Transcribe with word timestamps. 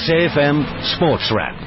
SAFM 0.00 0.96
Sports 0.96 1.30
Wrap. 1.34 1.60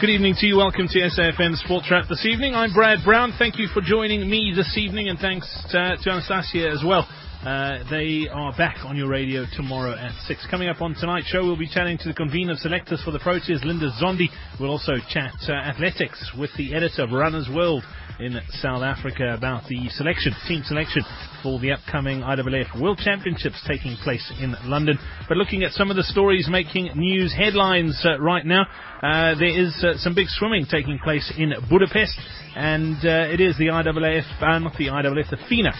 Good 0.00 0.08
evening 0.08 0.34
to 0.38 0.46
you. 0.46 0.56
Welcome 0.56 0.88
to 0.88 0.98
SAFM 0.98 1.56
Sports 1.56 1.88
Wrap 1.90 2.08
this 2.08 2.24
evening. 2.24 2.54
I'm 2.54 2.72
Brad 2.72 3.00
Brown. 3.04 3.34
Thank 3.38 3.58
you 3.58 3.68
for 3.68 3.82
joining 3.82 4.28
me 4.30 4.54
this 4.56 4.74
evening, 4.78 5.10
and 5.10 5.18
thanks 5.18 5.46
to, 5.72 5.96
to 6.02 6.10
Anastasia 6.10 6.70
as 6.70 6.82
well. 6.82 7.06
Uh, 7.44 7.84
they 7.90 8.26
are 8.32 8.56
back 8.56 8.78
on 8.86 8.96
your 8.96 9.06
radio 9.06 9.44
tomorrow 9.54 9.92
at 9.92 10.12
6. 10.26 10.46
Coming 10.50 10.68
up 10.68 10.80
on 10.80 10.94
tonight's 10.94 11.26
show, 11.26 11.44
we'll 11.44 11.58
be 11.58 11.68
chatting 11.68 11.98
to 11.98 12.08
the 12.08 12.14
convener 12.14 12.52
of 12.52 12.58
selectors 12.58 13.02
for 13.04 13.10
the 13.10 13.18
Proteas, 13.18 13.62
Linda 13.62 13.90
Zondi. 14.00 14.28
We'll 14.58 14.70
also 14.70 14.94
chat 15.10 15.34
uh, 15.46 15.52
athletics 15.52 16.32
with 16.38 16.48
the 16.56 16.74
editor 16.74 17.02
of 17.02 17.10
Runner's 17.12 17.46
World 17.54 17.84
in 18.18 18.40
South 18.62 18.82
Africa 18.82 19.34
about 19.34 19.68
the 19.68 19.90
selection, 19.90 20.32
team 20.48 20.62
selection 20.64 21.02
for 21.42 21.60
the 21.60 21.72
upcoming 21.72 22.20
IAAF 22.20 22.80
World 22.80 22.98
Championships 23.04 23.62
taking 23.68 23.94
place 23.96 24.32
in 24.40 24.56
London. 24.64 24.98
But 25.28 25.36
looking 25.36 25.64
at 25.64 25.72
some 25.72 25.90
of 25.90 25.96
the 25.96 26.04
stories 26.04 26.48
making 26.50 26.92
news 26.96 27.34
headlines 27.36 28.00
uh, 28.06 28.18
right 28.20 28.46
now, 28.46 28.62
uh, 29.02 29.34
there 29.34 29.52
is 29.52 29.84
uh, 29.84 29.98
some 29.98 30.14
big 30.14 30.28
swimming 30.28 30.64
taking 30.70 30.98
place 31.04 31.30
in 31.36 31.52
Budapest, 31.68 32.18
and 32.56 33.04
it 33.04 33.40
is 33.42 33.54
the 33.58 33.66
IAAF, 33.66 34.24
uh, 34.40 34.58
not 34.60 34.78
the 34.78 34.86
IAAF, 34.86 35.28
the 35.28 35.36
FINA 35.46 35.74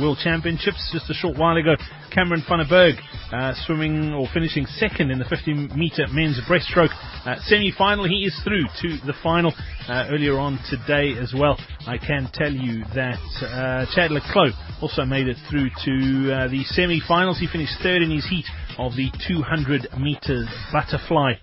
World 0.00 0.18
Championships 0.22 0.90
just 0.92 1.10
a 1.10 1.14
short 1.14 1.36
while 1.36 1.56
ago. 1.56 1.74
Cameron 2.10 2.42
Burgh 2.68 2.94
uh, 3.32 3.52
swimming 3.66 4.12
or 4.12 4.28
finishing 4.32 4.66
second 4.66 5.10
in 5.10 5.18
the 5.18 5.24
50 5.24 5.74
metre 5.74 6.06
men's 6.12 6.40
breaststroke 6.48 6.94
uh, 7.26 7.36
semi-final. 7.42 8.08
He 8.08 8.24
is 8.24 8.38
through 8.44 8.64
to 8.82 9.06
the 9.06 9.14
final 9.22 9.52
uh, 9.88 10.06
earlier 10.10 10.38
on 10.38 10.58
today 10.70 11.18
as 11.20 11.34
well. 11.36 11.58
I 11.86 11.98
can 11.98 12.30
tell 12.32 12.52
you 12.52 12.84
that 12.94 13.18
uh, 13.42 13.86
Chad 13.94 14.10
le 14.10 14.20
Clos 14.32 14.52
also 14.80 15.04
made 15.04 15.26
it 15.26 15.36
through 15.50 15.70
to 15.84 16.32
uh, 16.32 16.48
the 16.48 16.62
semi-finals. 16.64 17.40
He 17.40 17.48
finished 17.48 17.74
third 17.82 18.02
in 18.02 18.10
his 18.10 18.26
heat 18.28 18.46
of 18.78 18.92
the 18.92 19.10
200 19.26 19.88
metres 19.98 20.48
butterfly. 20.72 21.34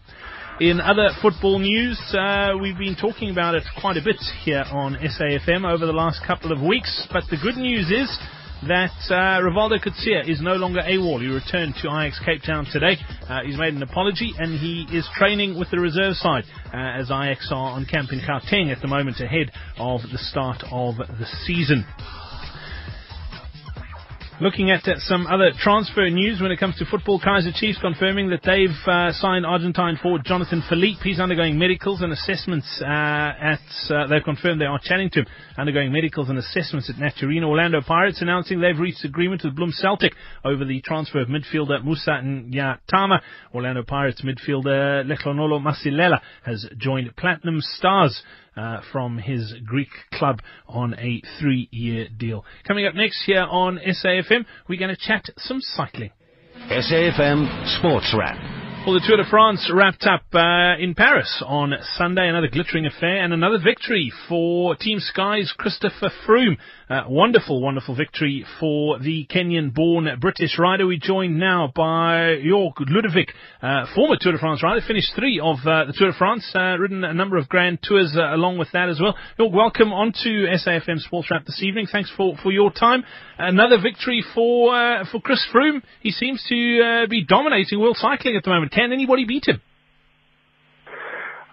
In 0.62 0.80
other 0.80 1.10
football 1.24 1.58
news, 1.58 2.00
uh, 2.14 2.50
we've 2.62 2.78
been 2.78 2.96
talking 2.96 3.32
about 3.32 3.56
it 3.56 3.64
quite 3.80 3.98
a 3.98 4.02
bit 4.06 4.22
here 4.46 4.64
on 4.70 4.94
SAFM 4.94 5.66
over 5.66 5.88
the 5.88 5.92
last 5.92 6.22
couple 6.28 6.52
of 6.52 6.62
weeks, 6.62 7.08
but 7.12 7.24
the 7.32 7.38
good 7.42 7.58
news 7.58 7.90
is 7.90 8.08
that 8.68 8.94
uh, 9.10 9.42
Rivaldo 9.42 9.84
Coetzee 9.84 10.30
is 10.30 10.40
no 10.40 10.54
longer 10.54 10.82
AWOL. 10.82 11.20
He 11.20 11.30
returned 11.30 11.74
to 11.82 11.88
Ajax 11.88 12.22
Cape 12.24 12.44
Town 12.46 12.68
today. 12.72 12.98
Uh, 13.28 13.40
he's 13.44 13.58
made 13.58 13.74
an 13.74 13.82
apology 13.82 14.34
and 14.38 14.60
he 14.60 14.86
is 14.96 15.10
training 15.16 15.58
with 15.58 15.72
the 15.72 15.80
reserve 15.80 16.14
side 16.14 16.44
uh, 16.72 16.78
as 16.78 17.10
Ajax 17.10 17.50
are 17.50 17.72
on 17.74 17.88
camp 17.88 18.12
in 18.12 18.20
Gauteng 18.20 18.72
at 18.72 18.84
the 18.84 18.88
moment 18.88 19.20
ahead 19.20 19.50
of 19.80 20.02
the 20.12 20.20
start 20.20 20.62
of 20.72 20.98
the 20.98 21.26
season. 21.44 21.88
Looking 24.42 24.72
at 24.72 24.88
uh, 24.88 24.96
some 24.98 25.28
other 25.28 25.52
transfer 25.56 26.10
news 26.10 26.42
when 26.42 26.52
it 26.52 26.58
comes 26.58 26.76
to 26.80 26.86
football, 26.86 27.20
Kaizer 27.20 27.54
Chiefs 27.54 27.78
confirming 27.80 28.32
that 28.32 28.42
they've 28.44 28.76
uh, 28.92 29.12
signed 29.14 29.46
Argentine 29.46 30.00
forward 30.02 30.24
Jonathan 30.26 30.64
Philippe. 30.68 31.00
He's 31.04 31.20
undergoing 31.20 31.60
medicals 31.60 32.02
and 32.02 32.12
assessments 32.12 32.66
uh, 32.82 32.88
at. 32.88 33.62
Uh, 33.88 34.08
they've 34.08 34.24
confirmed 34.24 34.60
they 34.60 34.66
are 34.66 34.80
chatting 34.84 35.12
to 35.12 35.20
him, 35.20 35.26
undergoing 35.60 35.92
medicals 35.92 36.30
and 36.30 36.40
assessments 36.40 36.90
at 36.90 36.96
Naturena. 36.96 37.44
Orlando 37.44 37.82
Pirates 37.82 38.24
announcing 38.24 38.60
they've 38.60 38.80
reached 38.80 39.06
agreement 39.06 39.44
with 39.46 39.56
Bloem 39.56 39.72
Celtic 39.74 40.14
over 40.44 40.66
the 40.66 40.82
transfer 40.82 41.22
of 41.22 41.28
midfielder 41.28 41.86
Musa 41.86 42.10
Nyatama. 42.24 43.20
Orlando 43.54 43.84
Pirates 43.84 44.24
midfielder 44.24 45.06
Lehlohonolo 45.06 45.62
Masilela 45.62 46.20
has 46.44 46.68
joined 46.80 47.16
Platinum 47.16 47.58
Stars 47.60 48.24
uh, 48.56 48.82
from 48.92 49.18
his 49.18 49.54
Greek 49.66 49.90
club 50.14 50.42
on 50.68 50.94
a 50.96 51.22
three-year 51.40 52.08
deal. 52.18 52.46
Coming 52.68 52.86
up 52.86 52.96
next 52.96 53.24
here 53.26 53.46
on 53.50 53.78
SAFM, 53.78 54.46
we're 54.68 54.80
going 54.80 54.96
to 54.96 55.02
chat 55.02 55.26
some 55.38 55.60
cycling. 55.62 56.12
SAFM 56.70 57.78
Sports 57.80 58.14
Wrap. 58.18 58.61
Well, 58.84 58.96
the 58.96 59.06
Tour 59.08 59.18
de 59.18 59.30
France 59.30 59.70
wrapped 59.72 60.08
up 60.08 60.24
uh, 60.34 60.76
in 60.80 60.96
Paris 60.96 61.44
on 61.46 61.72
Sunday, 61.98 62.28
another 62.28 62.48
glittering 62.48 62.88
affair 62.88 63.24
and 63.24 63.32
another 63.32 63.60
victory 63.64 64.12
for 64.28 64.76
Team 64.76 64.98
Sky's 65.00 65.54
Christopher 65.56 66.10
Froome. 66.26 66.58
Uh, 66.90 67.04
wonderful, 67.08 67.62
wonderful 67.62 67.96
victory 67.96 68.44
for 68.60 68.98
the 68.98 69.28
Kenyan-born 69.30 70.10
British 70.20 70.58
rider. 70.58 70.88
We 70.88 70.98
joined 70.98 71.40
now 71.40 71.72
by 71.74 72.42
Jörg 72.44 72.74
Ludewig, 72.90 73.30
uh, 73.62 73.86
former 73.96 74.18
Tour 74.20 74.34
de 74.34 74.40
France 74.40 74.64
rider, 74.64 74.82
finished 74.86 75.14
three 75.16 75.40
of 75.40 75.58
uh, 75.60 75.86
the 75.86 75.94
Tour 75.96 76.12
de 76.12 76.18
France, 76.18 76.52
uh, 76.56 76.76
ridden 76.80 77.04
a 77.04 77.14
number 77.14 77.38
of 77.38 77.48
Grand 77.48 77.80
Tours 77.84 78.14
uh, 78.18 78.34
along 78.36 78.58
with 78.58 78.72
that 78.74 78.90
as 78.90 79.00
well. 79.00 79.16
Jörg, 79.40 79.54
welcome 79.54 79.94
onto 79.94 80.48
SAFM 80.48 80.98
Sports 80.98 81.30
Wrap 81.30 81.46
this 81.46 81.62
evening. 81.62 81.88
Thanks 81.90 82.12
for, 82.18 82.36
for 82.42 82.52
your 82.52 82.72
time. 82.72 83.04
Another 83.38 83.78
victory 83.82 84.24
for 84.36 84.72
for 85.12 85.20
Chris 85.20 85.44
Froome. 85.52 85.82
He 86.02 86.12
seems 86.12 86.44
to 86.50 87.08
be 87.10 87.26
dominating 87.26 87.80
world 87.80 87.98
cycling 87.98 88.36
at 88.36 88.44
the 88.44 88.52
moment. 88.52 88.71
Can 88.72 88.94
anybody 88.94 89.26
beat 89.26 89.48
him? 89.48 89.62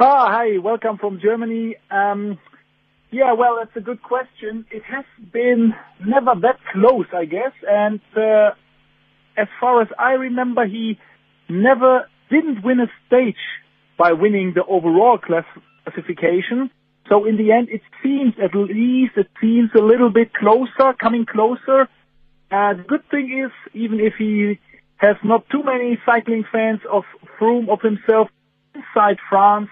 Ah, 0.01 0.29
hi, 0.31 0.59
welcome 0.59 0.99
from 0.99 1.19
Germany. 1.21 1.75
Um, 1.91 2.39
yeah, 3.11 3.33
well, 3.33 3.57
that's 3.59 3.77
a 3.77 3.81
good 3.81 4.03
question. 4.03 4.65
It 4.71 4.85
has 4.85 5.05
been 5.33 5.75
never 6.05 6.35
that 6.43 6.59
close, 6.73 7.07
I 7.13 7.25
guess. 7.25 7.53
And 7.69 8.01
uh, 8.17 8.51
as 9.37 9.49
far 9.61 9.83
as 9.83 9.89
I 9.99 10.13
remember, 10.13 10.65
he 10.65 10.99
never 11.49 12.09
didn't 12.31 12.63
win 12.63 12.79
a 12.79 12.87
stage 13.09 13.35
by 13.99 14.13
winning 14.13 14.53
the 14.55 14.65
overall 14.65 15.19
classification. 15.19 16.71
So 17.09 17.25
in 17.25 17.37
the 17.37 17.51
end, 17.51 17.69
it 17.71 17.83
seems 18.01 18.35
at 18.41 18.55
least 18.55 19.15
it 19.17 19.29
seems 19.41 19.71
a 19.77 19.83
little 19.83 20.11
bit 20.11 20.33
closer, 20.35 20.93
coming 21.01 21.27
closer. 21.27 21.89
Uh, 22.53 22.75
the 22.75 22.85
good 22.87 23.03
thing 23.11 23.45
is, 23.45 23.51
even 23.75 23.99
if 23.99 24.13
he 24.19 24.61
has 24.99 25.17
not 25.25 25.49
too 25.51 25.63
many 25.65 25.99
cycling 26.05 26.45
fans 26.51 26.81
of 26.91 27.05
Froome 27.41 27.69
of 27.69 27.81
himself 27.81 28.29
inside 28.75 29.19
France, 29.31 29.69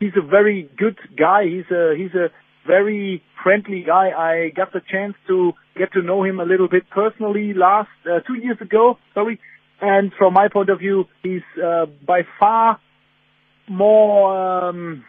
he's 0.00 0.12
a 0.16 0.26
very 0.26 0.68
good 0.76 0.98
guy. 1.16 1.44
He's 1.44 1.70
a 1.70 1.94
he's 1.96 2.14
a 2.14 2.28
very 2.66 3.22
friendly 3.42 3.84
guy. 3.86 4.10
I 4.10 4.50
got 4.54 4.72
the 4.72 4.80
chance 4.80 5.14
to 5.28 5.52
get 5.76 5.92
to 5.92 6.02
know 6.02 6.24
him 6.24 6.40
a 6.40 6.44
little 6.44 6.68
bit 6.68 6.90
personally 6.90 7.54
last 7.54 7.88
uh, 8.04 8.20
two 8.26 8.34
years 8.34 8.58
ago. 8.60 8.98
Sorry, 9.14 9.40
and 9.80 10.12
from 10.18 10.34
my 10.34 10.48
point 10.48 10.70
of 10.70 10.80
view, 10.80 11.04
he's 11.22 11.42
uh, 11.62 11.86
by 12.06 12.22
far 12.38 12.80
more 13.68 14.68
um, 14.68 15.04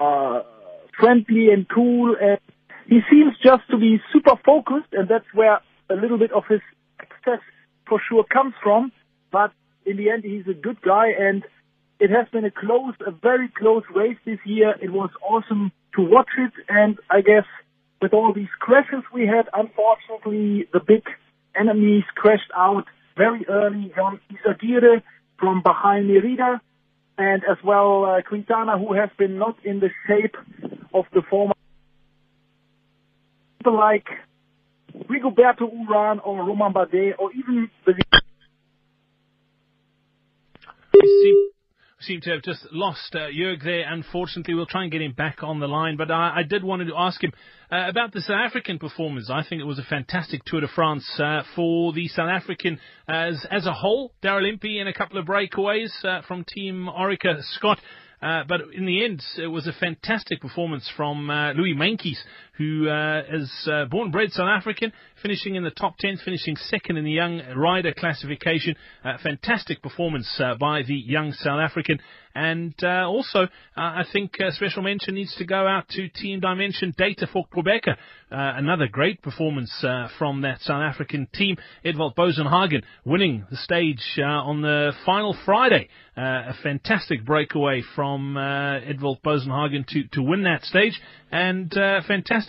uh, 0.00 0.40
friendly 0.98 1.50
and 1.50 1.68
cool, 1.68 2.16
and 2.20 2.38
he 2.88 3.00
seems 3.10 3.34
just 3.42 3.62
to 3.70 3.78
be 3.78 4.00
super 4.12 4.36
focused, 4.44 4.92
and 4.92 5.08
that's 5.08 5.26
where 5.34 5.60
a 5.90 5.94
little 5.94 6.18
bit 6.18 6.32
of 6.32 6.44
his 6.48 6.60
success 6.98 7.40
for 7.92 8.00
sure 8.08 8.24
comes 8.24 8.54
from. 8.62 8.90
But 9.30 9.52
in 9.84 9.98
the 9.98 10.08
end, 10.08 10.24
he's 10.24 10.46
a 10.48 10.54
good 10.54 10.80
guy, 10.80 11.08
and 11.18 11.44
it 12.00 12.08
has 12.08 12.26
been 12.32 12.46
a 12.46 12.50
close, 12.50 12.94
a 13.06 13.10
very 13.10 13.50
close 13.50 13.82
race 13.94 14.16
this 14.24 14.38
year. 14.46 14.74
It 14.80 14.90
was 14.90 15.10
awesome 15.22 15.72
to 15.96 16.00
watch 16.02 16.30
it, 16.38 16.52
and 16.70 16.98
I 17.10 17.20
guess 17.20 17.44
with 18.00 18.14
all 18.14 18.32
these 18.32 18.54
crashes 18.58 19.04
we 19.12 19.26
had, 19.26 19.46
unfortunately, 19.52 20.68
the 20.72 20.80
big 20.80 21.04
enemies 21.54 22.04
crashed 22.14 22.50
out 22.56 22.86
very 23.14 23.44
early. 23.46 23.92
Ion 23.94 24.20
Izagirre 24.32 25.02
from 25.38 25.62
Bahrain 25.62 26.06
Merida, 26.06 26.62
and 27.18 27.42
as 27.44 27.58
well 27.62 28.06
uh, 28.06 28.22
Quintana, 28.26 28.78
who 28.78 28.94
has 28.94 29.10
been 29.18 29.36
not 29.36 29.56
in 29.66 29.80
the 29.80 29.90
shape 30.06 30.36
of 30.94 31.04
the 31.12 31.20
former. 31.28 31.54
People 33.58 33.76
like 33.76 34.06
Rigoberto 34.94 35.70
Uran 35.72 36.20
or 36.24 36.44
Romain 36.44 36.72
Bardet 36.72 37.14
or 37.18 37.32
even 37.32 37.70
the 37.86 37.94
We 40.94 41.50
seem 42.00 42.20
to 42.22 42.30
have 42.30 42.42
just 42.42 42.66
lost 42.72 43.14
uh, 43.14 43.30
Jörg 43.30 43.62
there. 43.62 43.84
Unfortunately, 43.88 44.54
we'll 44.54 44.66
try 44.66 44.82
and 44.82 44.92
get 44.92 45.00
him 45.00 45.12
back 45.12 45.42
on 45.42 45.60
the 45.60 45.68
line. 45.68 45.96
But 45.96 46.10
I, 46.10 46.38
I 46.38 46.42
did 46.42 46.64
want 46.64 46.86
to 46.86 46.94
ask 46.96 47.22
him 47.22 47.32
uh, 47.70 47.88
about 47.88 48.12
the 48.12 48.20
South 48.20 48.40
African 48.44 48.78
performance. 48.78 49.30
I 49.30 49.44
think 49.48 49.60
it 49.60 49.66
was 49.66 49.78
a 49.78 49.84
fantastic 49.84 50.44
Tour 50.44 50.62
de 50.62 50.68
France 50.68 51.08
uh, 51.18 51.42
for 51.54 51.92
the 51.92 52.08
South 52.08 52.28
African 52.28 52.78
as 53.08 53.46
as 53.50 53.66
a 53.66 53.72
whole. 53.72 54.12
Daryl 54.22 54.48
Impey 54.48 54.78
and 54.80 54.88
a 54.88 54.92
couple 54.92 55.18
of 55.18 55.26
breakaways 55.26 55.90
uh, 56.04 56.22
from 56.22 56.44
Team 56.44 56.88
Orica 56.92 57.42
Scott. 57.54 57.78
Uh, 58.22 58.44
but 58.48 58.60
in 58.72 58.86
the 58.86 59.04
end, 59.04 59.20
it 59.36 59.48
was 59.48 59.66
a 59.66 59.72
fantastic 59.72 60.40
performance 60.40 60.88
from 60.96 61.28
uh, 61.28 61.52
Louis 61.54 61.74
Meintjes, 61.74 62.18
who 62.62 62.88
uh, 62.88 63.22
is 63.30 63.68
uh, 63.70 63.84
born 63.86 64.10
bred 64.10 64.30
South 64.32 64.48
African, 64.48 64.92
finishing 65.20 65.54
in 65.54 65.64
the 65.64 65.70
top 65.70 65.96
10, 65.98 66.18
finishing 66.24 66.56
second 66.56 66.96
in 66.96 67.04
the 67.04 67.10
young 67.10 67.40
rider 67.56 67.92
classification. 67.92 68.76
Uh, 69.04 69.18
fantastic 69.22 69.82
performance 69.82 70.28
uh, 70.38 70.54
by 70.54 70.82
the 70.82 70.94
young 70.94 71.32
South 71.32 71.60
African. 71.60 71.98
And 72.34 72.74
uh, 72.82 73.06
also, 73.08 73.42
uh, 73.42 73.46
I 73.76 74.04
think 74.10 74.38
special 74.50 74.82
mention 74.82 75.14
needs 75.14 75.34
to 75.36 75.44
go 75.44 75.66
out 75.66 75.86
to 75.90 76.08
Team 76.08 76.40
Dimension 76.40 76.94
Data 76.96 77.26
for 77.30 77.44
Qhubeka. 77.54 77.96
Another 78.30 78.86
great 78.90 79.20
performance 79.20 79.70
from 80.18 80.40
that 80.40 80.60
South 80.62 80.82
African 80.82 81.28
team. 81.34 81.58
Edvald 81.84 82.14
Boasson-Hagen 82.14 82.82
winning 83.04 83.44
the 83.50 83.58
stage 83.58 84.00
on 84.24 84.62
the 84.62 84.92
final 85.04 85.36
Friday. 85.44 85.88
a 86.16 86.54
fantastic 86.62 87.26
breakaway 87.26 87.82
from 87.94 88.36
Edvald 88.36 89.20
Boasson-Hagen 89.20 89.84
to, 89.88 90.04
to 90.14 90.22
win 90.22 90.44
that 90.44 90.64
stage. 90.64 90.98
and 91.32 91.76
uh, 91.76 92.00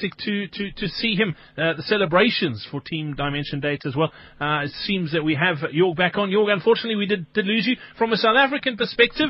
fantastic 0.03 0.17
to, 0.25 0.47
to, 0.47 0.71
to 0.71 0.87
see 0.87 1.15
him. 1.15 1.35
Uh, 1.57 1.73
the 1.75 1.83
celebrations 1.83 2.65
for 2.69 2.81
Team 2.81 3.15
Dimension 3.15 3.59
Data 3.59 3.87
as 3.87 3.95
well. 3.95 4.11
Uh, 4.39 4.63
it 4.63 4.71
seems 4.85 5.11
that 5.13 5.23
we 5.23 5.35
have 5.35 5.57
Jorg 5.71 5.95
back 5.95 6.17
on. 6.17 6.29
Jorg, 6.29 6.51
unfortunately, 6.51 6.95
we 6.95 7.05
did, 7.05 7.31
did 7.33 7.45
lose 7.45 7.65
you. 7.65 7.75
From 7.97 8.11
a 8.13 8.17
South 8.17 8.35
African 8.37 8.77
perspective, 8.77 9.29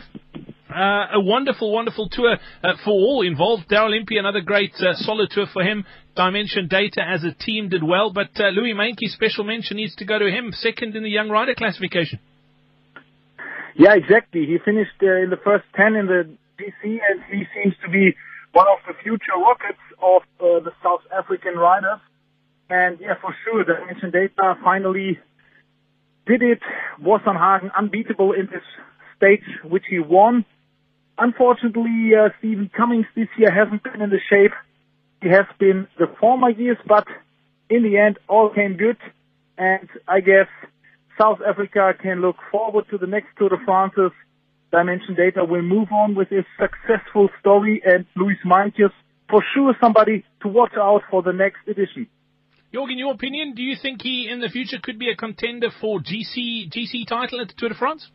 uh, 0.69 1.13
a 1.13 1.19
wonderful, 1.19 1.71
wonderful 1.71 2.09
tour 2.09 2.37
uh, 2.63 2.73
for 2.83 2.91
all 2.91 3.25
involved. 3.25 3.69
Daryl 3.69 3.95
Impey, 3.95 4.17
another 4.17 4.41
great, 4.41 4.73
uh, 4.79 4.93
solid 4.93 5.29
tour 5.31 5.45
for 5.51 5.63
him. 5.63 5.85
Dimension 6.15 6.67
Data 6.67 7.01
as 7.01 7.23
a 7.23 7.33
team 7.33 7.69
did 7.69 7.83
well, 7.83 8.11
but 8.11 8.29
uh, 8.39 8.49
Louis 8.49 8.73
Meintje, 8.73 9.09
special 9.09 9.43
mention 9.43 9.77
needs 9.77 9.95
to 9.95 10.05
go 10.05 10.19
to 10.19 10.29
him, 10.29 10.51
second 10.51 10.95
in 10.95 11.03
the 11.03 11.09
young 11.09 11.29
rider 11.29 11.55
classification. 11.55 12.19
Yeah, 13.75 13.95
exactly. 13.95 14.45
He 14.45 14.57
finished 14.63 14.91
uh, 15.01 15.23
in 15.23 15.31
the 15.31 15.41
first 15.43 15.65
10 15.75 15.95
in 15.95 16.05
the 16.05 16.29
GC, 16.59 16.83
and 16.83 17.23
he 17.31 17.45
seems 17.55 17.73
to 17.83 17.89
be 17.89 18.15
one 18.53 18.67
of 18.67 18.79
the 18.87 18.93
future 19.03 19.37
rockets 19.37 19.83
of 20.01 20.21
uh, 20.39 20.63
the 20.63 20.71
South 20.81 21.01
African 21.11 21.55
riders. 21.55 21.99
And 22.69 22.99
yeah, 22.99 23.15
for 23.21 23.35
sure, 23.43 23.63
Dimension 23.63 24.11
Data 24.11 24.55
finally 24.63 25.19
did 26.25 26.41
it. 26.41 26.61
Boasson 27.01 27.35
Hagen 27.35 27.71
unbeatable 27.77 28.31
in 28.31 28.47
this 28.47 28.63
stage, 29.17 29.43
which 29.63 29.83
he 29.89 29.99
won. 29.99 30.45
Unfortunately, 31.17 32.11
uh, 32.15 32.29
Stephen 32.39 32.71
Cummings 32.75 33.05
this 33.15 33.27
year 33.37 33.51
hasn't 33.51 33.83
been 33.83 34.01
in 34.01 34.09
the 34.09 34.21
shape 34.29 34.53
he 35.23 35.29
has 35.29 35.45
been 35.57 35.87
the 35.97 36.07
former 36.19 36.49
years, 36.49 36.77
but 36.85 37.07
in 37.69 37.83
the 37.83 37.97
end, 37.97 38.19
all 38.27 38.49
came 38.49 38.75
good. 38.75 38.97
And 39.57 39.87
I 40.05 40.19
guess 40.19 40.47
South 41.17 41.39
Africa 41.47 41.93
can 41.99 42.19
look 42.19 42.35
forward 42.51 42.85
to 42.89 42.97
the 42.97 43.07
next 43.07 43.29
Tour 43.37 43.49
de 43.49 43.57
France. 43.63 43.93
Dimension 44.73 45.13
Data 45.13 45.45
will 45.45 45.61
move 45.61 45.89
on 45.91 46.15
with 46.15 46.29
his 46.29 46.45
successful 46.59 47.29
story, 47.39 47.81
and 47.85 48.05
Louis 48.15 48.37
Meintjes 48.43 48.91
for 49.29 49.43
sure 49.53 49.75
somebody 49.79 50.25
to 50.41 50.47
watch 50.47 50.73
out 50.75 51.01
for 51.11 51.21
the 51.21 51.31
next 51.31 51.59
edition. 51.67 52.07
Jorg, 52.73 52.91
in 52.91 52.97
your 52.97 53.13
opinion, 53.13 53.53
do 53.53 53.61
you 53.61 53.75
think 53.79 54.01
he 54.01 54.27
in 54.27 54.41
the 54.41 54.49
future 54.49 54.79
could 54.81 54.97
be 54.97 55.11
a 55.11 55.15
contender 55.15 55.69
for 55.79 55.99
GC 55.99 56.71
GC 56.71 57.07
title 57.07 57.39
at 57.39 57.49
the 57.49 57.53
Tour 57.55 57.69
de 57.69 57.75
France? 57.75 58.09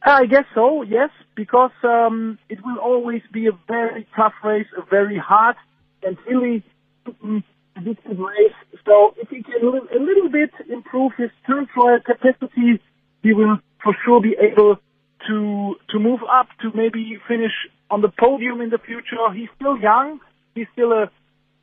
I 0.00 0.26
guess 0.26 0.44
so, 0.54 0.82
yes, 0.82 1.10
because 1.34 1.72
um, 1.82 2.38
it 2.48 2.64
will 2.64 2.78
always 2.78 3.22
be 3.32 3.48
a 3.48 3.58
very 3.66 4.06
tough 4.14 4.34
race, 4.44 4.68
a 4.78 4.88
very 4.88 5.18
hard 5.18 5.56
and 6.04 6.16
really 6.28 6.62
addictive 7.04 8.18
race. 8.18 8.58
So 8.84 9.14
if 9.16 9.28
he 9.28 9.42
can 9.42 9.60
a 9.64 10.00
little 10.00 10.30
bit 10.30 10.50
improve 10.70 11.12
his 11.18 11.30
turn 11.48 11.66
trial 11.74 11.98
capacity, 12.06 12.80
he 13.24 13.32
will 13.32 13.58
for 13.82 13.96
sure 14.04 14.20
be 14.22 14.36
able 14.40 14.76
to 15.28 15.76
to 15.90 15.98
move 15.98 16.20
up 16.30 16.48
to 16.62 16.70
maybe 16.74 17.18
finish 17.26 17.52
on 17.90 18.00
the 18.02 18.08
podium 18.08 18.60
in 18.60 18.70
the 18.70 18.78
future. 18.78 19.16
He's 19.34 19.48
still 19.56 19.78
young. 19.78 20.20
He's 20.54 20.66
still 20.72 20.92
a 20.92 21.10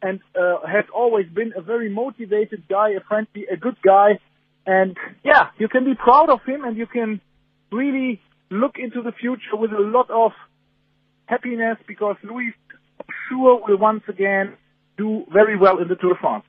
and 0.01 0.19
uh, 0.35 0.57
has 0.67 0.85
always 0.93 1.27
been 1.27 1.53
a 1.55 1.61
very 1.61 1.89
motivated 1.89 2.63
guy, 2.67 2.89
a 2.89 2.99
friendly, 2.99 3.45
a 3.51 3.55
good 3.55 3.77
guy. 3.81 4.19
And 4.65 4.97
yeah, 5.23 5.47
you 5.57 5.69
can 5.69 5.85
be 5.85 5.95
proud 5.95 6.29
of 6.29 6.39
him, 6.45 6.63
and 6.65 6.77
you 6.77 6.87
can 6.87 7.21
really 7.71 8.21
look 8.49 8.75
into 8.77 9.01
the 9.01 9.13
future 9.13 9.55
with 9.55 9.71
a 9.71 9.79
lot 9.79 10.09
of 10.11 10.31
happiness 11.25 11.77
because 11.87 12.17
Louis 12.23 12.53
sure 13.29 13.61
will 13.65 13.77
once 13.77 14.03
again 14.07 14.55
do 14.97 15.25
very 15.31 15.57
well 15.57 15.79
in 15.79 15.87
the 15.87 15.95
Tour 15.95 16.13
de 16.13 16.19
France. 16.19 16.45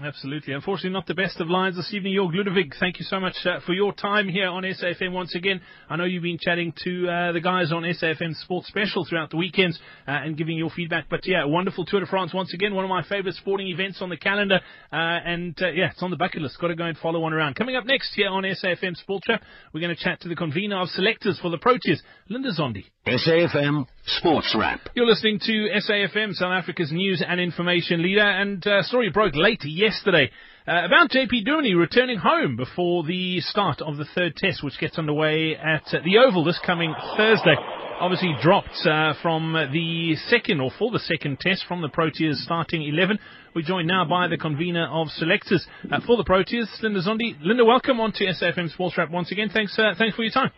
Absolutely. 0.00 0.54
Unfortunately, 0.54 0.90
not 0.90 1.08
the 1.08 1.14
best 1.14 1.40
of 1.40 1.50
lines 1.50 1.74
this 1.74 1.92
evening. 1.92 2.14
Jorg 2.14 2.32
Ludewig, 2.32 2.72
thank 2.78 3.00
you 3.00 3.04
so 3.04 3.18
much 3.18 3.34
uh, 3.44 3.58
for 3.66 3.72
your 3.72 3.92
time 3.92 4.28
here 4.28 4.46
on 4.46 4.62
SAFM 4.62 5.10
once 5.10 5.34
again. 5.34 5.60
I 5.90 5.96
know 5.96 6.04
you've 6.04 6.22
been 6.22 6.38
chatting 6.38 6.72
to 6.84 7.08
uh, 7.08 7.32
the 7.32 7.40
guys 7.40 7.72
on 7.72 7.82
SAFM 7.82 8.36
Sports 8.36 8.68
Special 8.68 9.04
throughout 9.04 9.30
the 9.30 9.36
weekends 9.36 9.76
uh, 10.06 10.12
and 10.12 10.36
giving 10.36 10.56
your 10.56 10.70
feedback. 10.70 11.06
But 11.10 11.26
yeah, 11.26 11.44
wonderful 11.46 11.84
Tour 11.84 11.98
de 11.98 12.06
France 12.06 12.32
once 12.32 12.54
again. 12.54 12.76
One 12.76 12.84
of 12.84 12.88
my 12.88 13.02
favourite 13.08 13.34
sporting 13.34 13.66
events 13.66 14.00
on 14.00 14.08
the 14.08 14.16
calendar. 14.16 14.60
Uh, 14.92 14.96
and 14.96 15.60
uh, 15.60 15.70
yeah, 15.70 15.90
it's 15.90 16.02
on 16.02 16.10
the 16.10 16.16
bucket 16.16 16.42
list. 16.42 16.60
Got 16.60 16.68
to 16.68 16.76
go 16.76 16.84
and 16.84 16.96
follow 16.98 17.18
one 17.18 17.32
around. 17.32 17.56
Coming 17.56 17.74
up 17.74 17.84
next 17.84 18.14
here 18.14 18.28
on 18.28 18.44
SAFM 18.44 18.94
Sports 18.98 19.26
Wrap, 19.28 19.42
we're 19.74 19.80
going 19.80 19.96
to 19.96 20.00
chat 20.00 20.20
to 20.20 20.28
the 20.28 20.36
convener 20.36 20.80
of 20.80 20.90
selectors 20.90 21.40
for 21.42 21.50
the 21.50 21.58
Proteas, 21.58 21.98
Linda 22.28 22.52
Zondi. 22.52 22.84
SAFM 23.08 23.86
Sports 24.04 24.54
Wrap. 24.58 24.80
You're 24.94 25.06
listening 25.06 25.38
to 25.40 25.68
SAFM, 25.78 26.34
South 26.34 26.52
Africa's 26.52 26.92
news 26.92 27.24
and 27.26 27.40
information 27.40 28.02
leader. 28.02 28.20
And 28.20 28.64
uh, 28.66 28.82
story 28.82 29.08
broke 29.10 29.34
late 29.34 29.64
yesterday 29.64 30.30
uh, 30.66 30.84
about 30.84 31.10
JP 31.10 31.46
Duminy 31.46 31.74
returning 31.74 32.18
home 32.18 32.56
before 32.56 33.04
the 33.04 33.40
start 33.40 33.80
of 33.80 33.96
the 33.96 34.04
third 34.14 34.36
test, 34.36 34.62
which 34.62 34.78
gets 34.78 34.98
underway 34.98 35.56
at 35.56 35.84
uh, 35.86 36.00
the 36.04 36.18
Oval 36.18 36.44
this 36.44 36.60
coming 36.64 36.94
Thursday. 37.16 37.54
Obviously 37.98 38.34
dropped 38.42 38.78
uh, 38.84 39.14
from 39.22 39.54
the 39.54 40.14
second 40.28 40.60
or 40.60 40.70
for 40.78 40.90
the 40.90 40.98
second 40.98 41.40
test 41.40 41.64
from 41.66 41.80
the 41.80 41.88
Proteas 41.88 42.34
starting 42.44 42.82
11. 42.82 43.18
We're 43.54 43.62
joined 43.62 43.88
now 43.88 44.04
by 44.04 44.28
the 44.28 44.36
convener 44.36 44.86
of 44.86 45.08
selectors 45.08 45.66
uh, 45.90 46.00
for 46.06 46.18
the 46.18 46.24
Proteas, 46.24 46.68
Linda 46.82 47.00
Zondi. 47.00 47.36
Linda, 47.40 47.64
welcome 47.64 48.00
on 48.00 48.12
to 48.12 48.24
SAFM 48.26 48.70
Sports 48.70 48.98
Wrap 48.98 49.10
once 49.10 49.32
again. 49.32 49.48
Thanks, 49.50 49.78
uh, 49.78 49.94
thanks 49.96 50.14
for 50.14 50.22
your 50.22 50.32
time. 50.32 50.50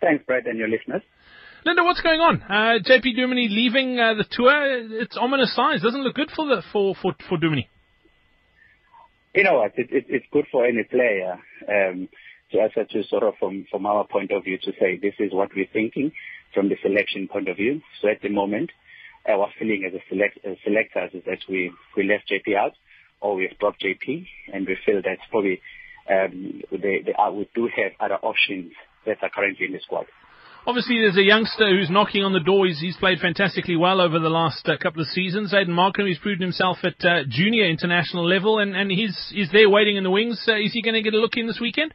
Thanks, 0.00 0.24
Brad, 0.26 0.46
and 0.46 0.58
your 0.58 0.68
listeners. 0.68 1.02
Linda, 1.64 1.84
what's 1.84 2.00
going 2.00 2.20
on? 2.20 2.42
Uh, 2.42 2.82
JP 2.82 3.16
Duminy 3.16 3.48
leaving 3.48 3.98
uh, 4.00 4.14
the 4.14 4.24
tour. 4.28 5.00
It's 5.00 5.16
ominous 5.16 5.54
signs. 5.54 5.82
Doesn't 5.82 6.02
look 6.02 6.16
good 6.16 6.30
for 6.34 6.46
the 6.46 6.62
for 6.72 6.94
for 7.00 7.14
for 7.28 7.38
Duminy. 7.38 7.68
You 9.34 9.44
know 9.44 9.54
what? 9.54 9.72
It, 9.76 9.88
it, 9.90 10.06
it's 10.08 10.26
good 10.32 10.46
for 10.50 10.66
any 10.66 10.82
player 10.82 11.38
um, 11.68 12.08
to 12.50 12.58
also 12.58 12.84
to 12.90 13.04
sort 13.04 13.22
of 13.22 13.34
from 13.38 13.66
from 13.70 13.86
our 13.86 14.04
point 14.06 14.32
of 14.32 14.42
view 14.42 14.58
to 14.58 14.72
say 14.80 14.98
this 15.00 15.14
is 15.20 15.32
what 15.32 15.50
we're 15.54 15.68
thinking 15.72 16.10
from 16.52 16.68
the 16.68 16.76
selection 16.82 17.28
point 17.28 17.48
of 17.48 17.56
view. 17.56 17.80
So 18.00 18.08
at 18.08 18.20
the 18.22 18.28
moment, 18.28 18.70
our 19.28 19.48
feeling 19.56 19.84
as 19.86 19.94
a 19.94 20.02
select 20.08 20.38
as 20.44 20.56
selectors 20.64 21.10
is 21.14 21.22
that 21.26 21.38
we 21.48 21.72
we 21.96 22.02
left 22.02 22.28
JP 22.28 22.56
out 22.56 22.72
or 23.20 23.36
we've 23.36 23.56
dropped 23.60 23.80
JP, 23.80 24.26
and 24.52 24.66
we 24.66 24.76
feel 24.84 25.00
that 25.02 25.18
probably 25.30 25.60
um, 26.10 26.60
they, 26.72 27.02
they 27.06 27.14
are, 27.16 27.32
we 27.32 27.48
do 27.54 27.68
have 27.76 27.92
other 28.00 28.16
options 28.16 28.72
that 29.06 29.18
are 29.22 29.30
currently 29.30 29.66
in 29.66 29.72
the 29.72 29.80
squad. 29.80 30.06
Obviously, 30.64 31.00
there's 31.00 31.16
a 31.16 31.22
youngster 31.22 31.68
who's 31.68 31.90
knocking 31.90 32.22
on 32.22 32.32
the 32.32 32.40
door. 32.40 32.66
He's, 32.66 32.78
he's 32.78 32.96
played 32.96 33.18
fantastically 33.18 33.74
well 33.74 34.00
over 34.00 34.20
the 34.20 34.28
last 34.28 34.68
uh, 34.68 34.76
couple 34.80 35.02
of 35.02 35.08
seasons. 35.08 35.52
Aiden 35.52 35.70
Markram, 35.70 36.06
he's 36.06 36.18
proven 36.18 36.40
himself 36.40 36.78
at 36.84 37.04
uh, 37.04 37.24
junior 37.28 37.68
international 37.68 38.28
level, 38.28 38.60
and, 38.60 38.76
and 38.76 38.88
he's, 38.88 39.32
he's 39.34 39.50
there 39.50 39.68
waiting 39.68 39.96
in 39.96 40.04
the 40.04 40.10
wings. 40.10 40.40
Uh, 40.46 40.54
is 40.54 40.72
he 40.72 40.80
going 40.80 40.94
to 40.94 41.02
get 41.02 41.14
a 41.14 41.18
look 41.18 41.36
in 41.36 41.48
this 41.48 41.58
weekend? 41.60 41.92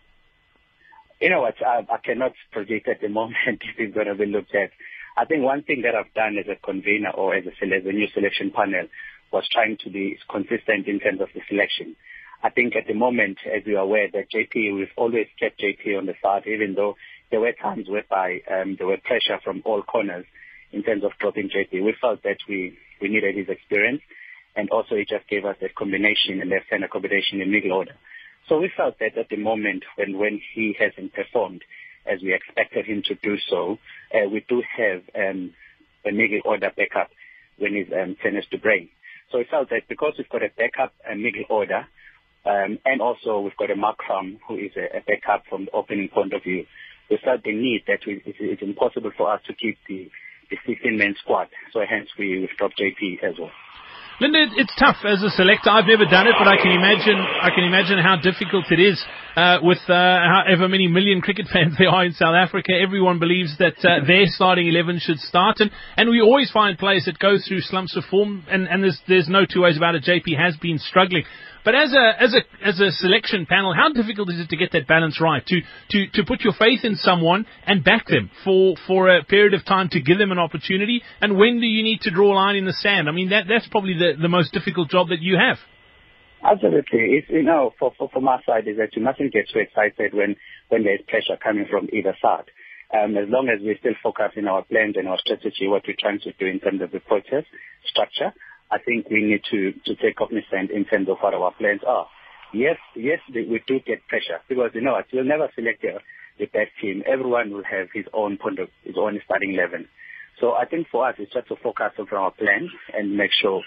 You 1.21 1.29
know 1.29 1.41
what? 1.41 1.55
I, 1.65 1.87
I 1.89 1.97
cannot 2.03 2.33
predict 2.51 2.89
at 2.89 2.99
the 2.99 3.07
moment 3.19 3.37
if 3.45 3.77
he's 3.77 3.93
going 3.93 4.07
to 4.07 4.15
be 4.15 4.25
looked 4.25 4.53
at. 4.53 4.71
I 5.15 5.23
think 5.23 5.43
one 5.43 5.63
thing 5.63 5.83
that 5.83 5.95
I've 5.95 6.13
done 6.13 6.35
as 6.37 6.45
a 6.51 6.59
convener 6.59 7.11
or 7.11 7.35
as 7.35 7.45
a, 7.45 7.65
as 7.65 7.85
a 7.85 7.91
new 7.93 8.07
selection 8.13 8.51
panel 8.51 8.87
was 9.31 9.47
trying 9.49 9.77
to 9.85 9.89
be 9.89 10.19
consistent 10.29 10.87
in 10.87 10.99
terms 10.99 11.21
of 11.21 11.29
the 11.33 11.41
selection. 11.47 11.95
I 12.43 12.49
think 12.49 12.75
at 12.75 12.85
the 12.85 12.93
moment, 12.93 13.39
as 13.47 13.63
you 13.65 13.77
are 13.77 13.83
aware, 13.83 14.09
that 14.11 14.29
JP, 14.29 14.75
we've 14.75 14.93
always 14.95 15.27
kept 15.39 15.59
JP 15.59 15.97
on 15.97 16.05
the 16.05 16.13
side, 16.21 16.43
even 16.45 16.75
though 16.75 16.95
there 17.31 17.39
were 17.39 17.51
times 17.53 17.87
whereby 17.89 18.39
um, 18.49 18.75
there 18.77 18.87
were 18.87 18.97
pressure 18.97 19.39
from 19.43 19.61
all 19.65 19.81
corners 19.83 20.25
in 20.71 20.83
terms 20.83 21.03
of 21.03 21.11
dropping 21.19 21.49
JP. 21.49 21.83
We 21.83 21.95
felt 21.99 22.23
that 22.23 22.37
we, 22.47 22.77
we 23.01 23.09
needed 23.09 23.35
his 23.35 23.49
experience, 23.49 24.01
and 24.55 24.69
also 24.69 24.95
he 24.95 25.05
just 25.05 25.27
gave 25.27 25.45
us 25.45 25.57
that 25.61 25.75
combination, 25.75 26.41
a 26.41 26.45
left-hand 26.45 26.83
combination 26.91 27.41
in 27.41 27.51
middle 27.51 27.73
order. 27.73 27.95
So 28.47 28.59
we 28.59 28.71
felt 28.75 28.99
that 28.99 29.17
at 29.17 29.29
the 29.29 29.37
moment, 29.37 29.83
when, 29.97 30.17
when 30.17 30.41
he 30.53 30.75
hasn't 30.79 31.13
performed 31.13 31.63
as 32.05 32.21
we 32.21 32.33
expected 32.33 32.85
him 32.85 33.03
to 33.05 33.15
do 33.15 33.37
so, 33.49 33.77
uh, 34.13 34.29
we 34.29 34.45
do 34.47 34.63
have 34.77 35.03
um, 35.15 35.53
a 36.05 36.11
middle 36.11 36.41
order 36.45 36.71
backup 36.75 37.09
when 37.57 37.75
his 37.75 37.87
um, 37.91 38.15
turn 38.23 38.33
to. 38.33 38.89
So 39.31 39.39
we 39.39 39.45
felt 39.51 39.69
that 39.71 39.89
because 39.89 40.13
we've 40.17 40.29
got 40.29 40.43
a 40.43 40.49
backup, 40.55 40.93
a 41.09 41.15
middle 41.15 41.43
order, 41.49 41.85
and 42.85 43.01
also 43.01 43.41
we've 43.41 43.57
got 43.57 43.71
a 43.71 43.75
Markram 43.75 44.39
who 44.47 44.55
is 44.55 44.71
a, 44.77 44.97
a 44.97 45.01
backup 45.01 45.43
from 45.49 45.65
the 45.65 45.71
opening 45.71 46.07
point 46.07 46.33
of 46.33 46.43
view, 46.43 46.65
felt 47.23 47.43
the 47.43 47.53
need 47.53 47.83
that 47.87 47.99
we, 48.05 48.21
it's, 48.25 48.37
it's 48.41 48.61
impossible 48.61 49.11
for 49.15 49.31
us 49.31 49.41
to 49.47 49.53
keep 49.53 49.77
the, 49.87 50.09
the 50.49 50.57
16-man 50.67 51.15
squad. 51.23 51.47
So 51.71 51.79
hence 51.87 52.09
we, 52.19 52.39
we 52.39 52.49
dropped 52.57 52.79
JP 52.79 53.23
as 53.23 53.39
well. 53.39 53.51
Linda, 54.19 54.49
it's 54.57 54.73
tough 54.79 54.97
as 55.05 55.21
a 55.21 55.29
selector. 55.29 55.69
I've 55.69 55.85
never 55.85 56.05
done 56.05 56.25
it, 56.25 56.33
but 56.39 56.47
I 56.47 56.57
can 56.57 56.71
imagine. 56.71 57.21
I 57.21 57.53
can 57.53 57.63
imagine 57.63 57.99
how 58.01 58.17
difficult 58.17 58.65
it 58.71 58.79
is 58.79 58.97
uh, 59.35 59.59
with 59.61 59.77
uh, 59.87 59.93
however 59.93 60.67
many 60.67 60.87
million 60.87 61.21
cricket 61.21 61.45
fans 61.53 61.75
there 61.77 61.89
are 61.89 62.03
in 62.03 62.13
South 62.13 62.33
Africa. 62.33 62.73
Everyone 62.73 63.19
believes 63.19 63.55
that 63.59 63.77
uh, 63.85 64.03
their 64.07 64.25
starting 64.25 64.67
eleven 64.67 64.97
should 64.97 65.19
start, 65.19 65.59
and, 65.59 65.69
and 65.97 66.09
we 66.09 66.19
always 66.19 66.49
find 66.49 66.79
players 66.79 67.05
that 67.05 67.19
go 67.19 67.37
through 67.37 67.61
slumps 67.61 67.95
of 67.95 68.05
form, 68.09 68.43
and, 68.49 68.67
and 68.67 68.83
there's 68.83 68.99
there's 69.07 69.29
no 69.29 69.45
two 69.45 69.61
ways 69.61 69.77
about 69.77 69.93
it. 69.93 70.03
JP 70.03 70.35
has 70.35 70.57
been 70.57 70.79
struggling. 70.79 71.23
But 71.63 71.75
as 71.75 71.93
a 71.93 72.21
as 72.21 72.33
a 72.33 72.67
as 72.67 72.79
a 72.79 72.91
selection 72.91 73.45
panel, 73.45 73.73
how 73.73 73.91
difficult 73.91 74.29
is 74.29 74.39
it 74.39 74.49
to 74.49 74.57
get 74.57 74.71
that 74.71 74.87
balance 74.87 75.19
right? 75.19 75.45
To 75.45 75.61
to 75.91 76.07
to 76.13 76.23
put 76.25 76.41
your 76.41 76.53
faith 76.53 76.83
in 76.83 76.95
someone 76.95 77.45
and 77.65 77.83
back 77.83 78.07
them 78.07 78.29
for 78.43 78.75
for 78.87 79.09
a 79.09 79.23
period 79.23 79.53
of 79.53 79.65
time 79.65 79.89
to 79.89 80.01
give 80.01 80.17
them 80.17 80.31
an 80.31 80.39
opportunity. 80.39 81.01
And 81.21 81.37
when 81.37 81.59
do 81.59 81.65
you 81.65 81.83
need 81.83 82.01
to 82.01 82.11
draw 82.11 82.33
a 82.33 82.35
line 82.35 82.55
in 82.55 82.65
the 82.65 82.73
sand? 82.73 83.09
I 83.09 83.11
mean, 83.11 83.29
that 83.29 83.45
that's 83.47 83.67
probably 83.67 83.93
the 83.93 84.13
the 84.19 84.29
most 84.29 84.53
difficult 84.53 84.89
job 84.89 85.09
that 85.09 85.21
you 85.21 85.37
have. 85.37 85.57
Absolutely. 86.43 87.17
It's, 87.17 87.29
you 87.29 87.43
know, 87.43 87.73
for, 87.79 87.93
for, 87.97 88.09
from 88.09 88.27
our 88.27 88.41
side 88.45 88.67
is 88.67 88.77
that 88.77 88.95
you 88.95 89.01
mustn't 89.01 89.33
get 89.33 89.49
too 89.51 89.59
excited 89.59 90.13
when, 90.13 90.35
when 90.69 90.83
there's 90.83 91.01
pressure 91.07 91.37
coming 91.41 91.65
from 91.69 91.89
either 91.91 92.15
side. 92.21 92.45
Um, 92.93 93.17
as 93.17 93.27
long 93.27 93.49
as 93.49 93.59
we 93.61 93.75
still 93.79 93.97
focus 94.01 94.31
in 94.37 94.47
our 94.47 94.63
plans 94.63 94.95
and 94.95 95.07
our 95.07 95.17
strategy, 95.19 95.67
what 95.67 95.83
we're 95.87 95.99
trying 95.99 96.21
to 96.21 96.31
do 96.39 96.45
in 96.45 96.59
terms 96.59 96.81
of 96.81 96.91
the 96.91 97.01
process, 97.01 97.43
structure, 97.83 98.31
I 98.71 98.79
think 98.79 99.09
we 99.09 99.23
need 99.23 99.41
to, 99.51 99.71
to 99.85 99.95
take 99.95 100.17
cognizance 100.17 100.71
in 100.73 100.85
terms 100.85 101.07
of 101.09 101.17
what 101.21 101.33
our 101.33 101.51
plans 101.53 101.81
are. 101.87 102.07
Yes, 102.53 102.77
yes, 102.95 103.19
we 103.33 103.61
do 103.67 103.79
get 103.85 104.07
pressure 104.07 104.39
because 104.47 104.71
you 104.73 104.81
know 104.81 104.93
what, 104.93 105.05
you'll 105.11 105.25
never 105.25 105.49
select 105.55 105.81
the, 105.81 105.99
the 106.39 106.45
best 106.45 106.71
team. 106.81 107.03
Everyone 107.05 107.51
will 107.51 107.63
have 107.63 107.87
his 107.93 108.05
own 108.13 108.37
point 108.37 108.59
of, 108.59 108.69
his 108.83 108.95
own 108.97 109.19
starting 109.25 109.53
eleven. 109.53 109.87
So 110.39 110.53
I 110.53 110.65
think 110.65 110.87
for 110.91 111.07
us, 111.07 111.15
it's 111.17 111.33
just 111.33 111.47
to 111.47 111.55
focus 111.61 111.93
on 111.99 112.07
our 112.15 112.31
plan 112.31 112.69
and 112.93 113.17
make 113.17 113.31
sure 113.41 113.63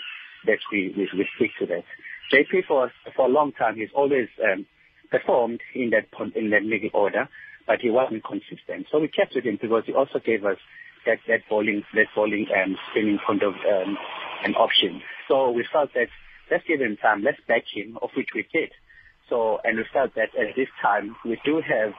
that 0.46 0.58
we, 0.72 0.94
we, 0.96 1.08
we 1.16 1.28
stick 1.36 1.50
to 1.60 1.66
that. 1.66 1.84
JP 2.32 2.66
for 2.68 2.90
for 3.16 3.26
a 3.26 3.28
long 3.28 3.52
time, 3.52 3.76
he's 3.76 3.90
always 3.94 4.28
um, 4.42 4.66
performed 5.10 5.60
in 5.74 5.90
that 5.90 6.06
in 6.36 6.50
that 6.50 6.64
middle 6.64 6.90
order, 6.94 7.28
but 7.66 7.80
he 7.80 7.90
wasn't 7.90 8.24
consistent. 8.24 8.86
So 8.90 9.00
we 9.00 9.08
kept 9.08 9.34
with 9.34 9.44
him 9.44 9.58
because 9.60 9.82
he 9.86 9.92
also 9.92 10.20
gave 10.24 10.44
us 10.44 10.58
that 11.06 11.18
that 11.28 11.40
bowling 11.48 11.82
that 11.94 12.06
bowling 12.14 12.46
um, 12.54 12.76
spinning 12.90 13.18
point 13.26 13.42
of 13.42 13.54
um, 13.54 13.96
an 14.44 14.54
option. 14.54 15.02
So 15.28 15.50
we 15.50 15.66
felt 15.72 15.94
that 15.94 16.08
let's 16.50 16.64
give 16.66 16.80
him 16.80 16.96
time, 16.96 17.22
let's 17.22 17.40
back 17.46 17.64
him, 17.72 17.98
of 18.02 18.10
which 18.16 18.30
we 18.34 18.46
did. 18.52 18.70
So 19.28 19.58
and 19.64 19.78
we 19.78 19.84
felt 19.92 20.14
that 20.14 20.34
at 20.38 20.56
this 20.56 20.68
time 20.82 21.16
we 21.24 21.40
do 21.44 21.62
have 21.62 21.92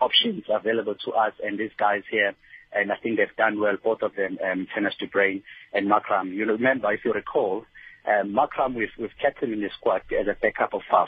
options 0.00 0.44
available 0.48 0.94
to 1.04 1.12
us 1.12 1.32
and 1.42 1.58
these 1.58 1.74
guys 1.78 2.02
here. 2.10 2.34
And 2.72 2.92
I 2.92 2.96
think 2.96 3.16
they've 3.16 3.36
done 3.36 3.60
well, 3.60 3.76
both 3.82 4.02
of 4.02 4.14
them, 4.14 4.38
um, 4.44 4.66
Theunis 4.76 4.96
de 4.98 5.06
Bruyn 5.06 5.42
and 5.72 5.90
Markram. 5.90 6.34
You 6.34 6.44
remember, 6.44 6.92
if 6.92 7.00
you 7.02 7.12
recall, 7.12 7.64
um, 8.06 8.34
Markram, 8.34 8.74
we've, 8.74 8.92
we've 8.98 9.16
kept 9.20 9.42
him 9.42 9.54
in 9.54 9.60
the 9.60 9.70
squad 9.78 10.02
as 10.12 10.26
a 10.28 10.36
backup 10.40 10.74
of 10.74 10.82
Faf. 10.92 11.06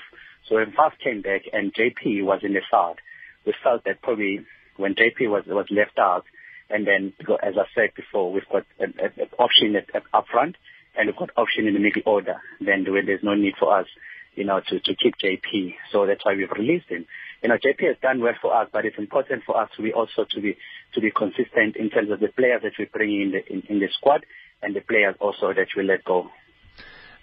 So 0.49 0.55
when 0.55 0.73
Faf 0.73 0.93
came 1.03 1.21
back 1.21 1.43
and 1.53 1.75
JP 1.75 2.25
was 2.25 2.41
in 2.43 2.55
the 2.55 2.63
side, 2.71 2.97
we 3.45 3.55
felt 3.63 3.85
that 3.85 4.03
probably 4.03 4.41
when 4.77 4.95
JP 4.95 5.31
was, 5.31 5.45
was 5.47 5.67
left 5.71 5.99
out, 5.99 6.25
and 6.71 6.87
then, 6.87 7.13
as 7.43 7.55
I 7.59 7.67
said 7.75 7.91
before, 7.97 8.33
we've 8.33 8.49
got 8.51 8.65
an 8.79 8.95
option 9.39 9.77
at, 9.77 9.95
at 9.95 10.03
up 10.15 10.27
front, 10.31 10.57
and 10.97 11.07
we've 11.09 11.17
got 11.17 11.31
option 11.37 11.67
in 11.67 11.75
the 11.75 11.81
middle 11.81 12.03
order. 12.07 12.37
Then 12.61 12.85
there's 12.85 13.23
no 13.23 13.35
need 13.35 13.55
for 13.59 13.77
us, 13.77 13.87
you 14.35 14.45
know, 14.45 14.61
to, 14.61 14.81
to 14.81 14.95
keep 14.95 15.15
JP. 15.23 15.75
So 15.93 16.07
that's 16.07 16.25
why 16.25 16.35
we've 16.35 16.51
released 16.51 16.89
him. 16.89 17.07
You 17.43 17.49
know, 17.49 17.57
JP 17.57 17.87
has 17.87 17.97
done 18.03 18.21
well 18.21 18.35
for 18.41 18.55
us, 18.55 18.69
but 18.73 18.85
it's 18.85 18.99
important 18.99 19.43
for 19.45 19.61
us 19.61 19.71
to 19.77 19.83
be 19.83 19.93
also 19.93 20.25
to 20.31 20.41
be 20.41 20.57
to 20.95 21.01
be 21.01 21.11
consistent 21.11 21.77
in 21.77 21.91
terms 21.91 22.11
of 22.11 22.21
the 22.21 22.29
players 22.29 22.63
that 22.63 22.73
we 22.79 22.85
bring 22.85 23.11
in 23.11 23.33
the 23.33 23.53
in, 23.53 23.63
in 23.69 23.81
the 23.81 23.89
squad 23.93 24.25
and 24.63 24.75
the 24.77 24.81
players 24.81 25.17
also 25.21 25.53
that 25.55 25.69
we 25.77 25.83
let 25.83 26.05
go. 26.05 26.29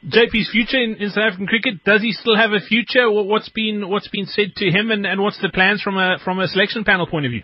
JP's 0.06 0.52
future 0.52 0.82
in, 0.82 0.96
in, 0.96 1.10
South 1.10 1.24
African 1.26 1.48
cricket, 1.48 1.84
does 1.84 2.02
he 2.02 2.12
still 2.12 2.38
have 2.38 2.52
a 2.52 2.60
future? 2.60 3.10
What's 3.10 3.50
been 3.50 3.90
what's 3.90 4.08
been 4.08 4.26
said 4.26 4.56
to 4.58 4.70
him, 4.70 4.92
and, 4.92 5.06
and 5.06 5.22
what's 5.22 5.42
the 5.42 5.50
plans 5.50 5.82
from 5.82 5.98
a 5.98 6.18
from 6.24 6.40
a 6.40 6.48
selection 6.48 6.84
panel 6.84 7.08
point 7.08 7.26
of 7.26 7.32
view? 7.32 7.44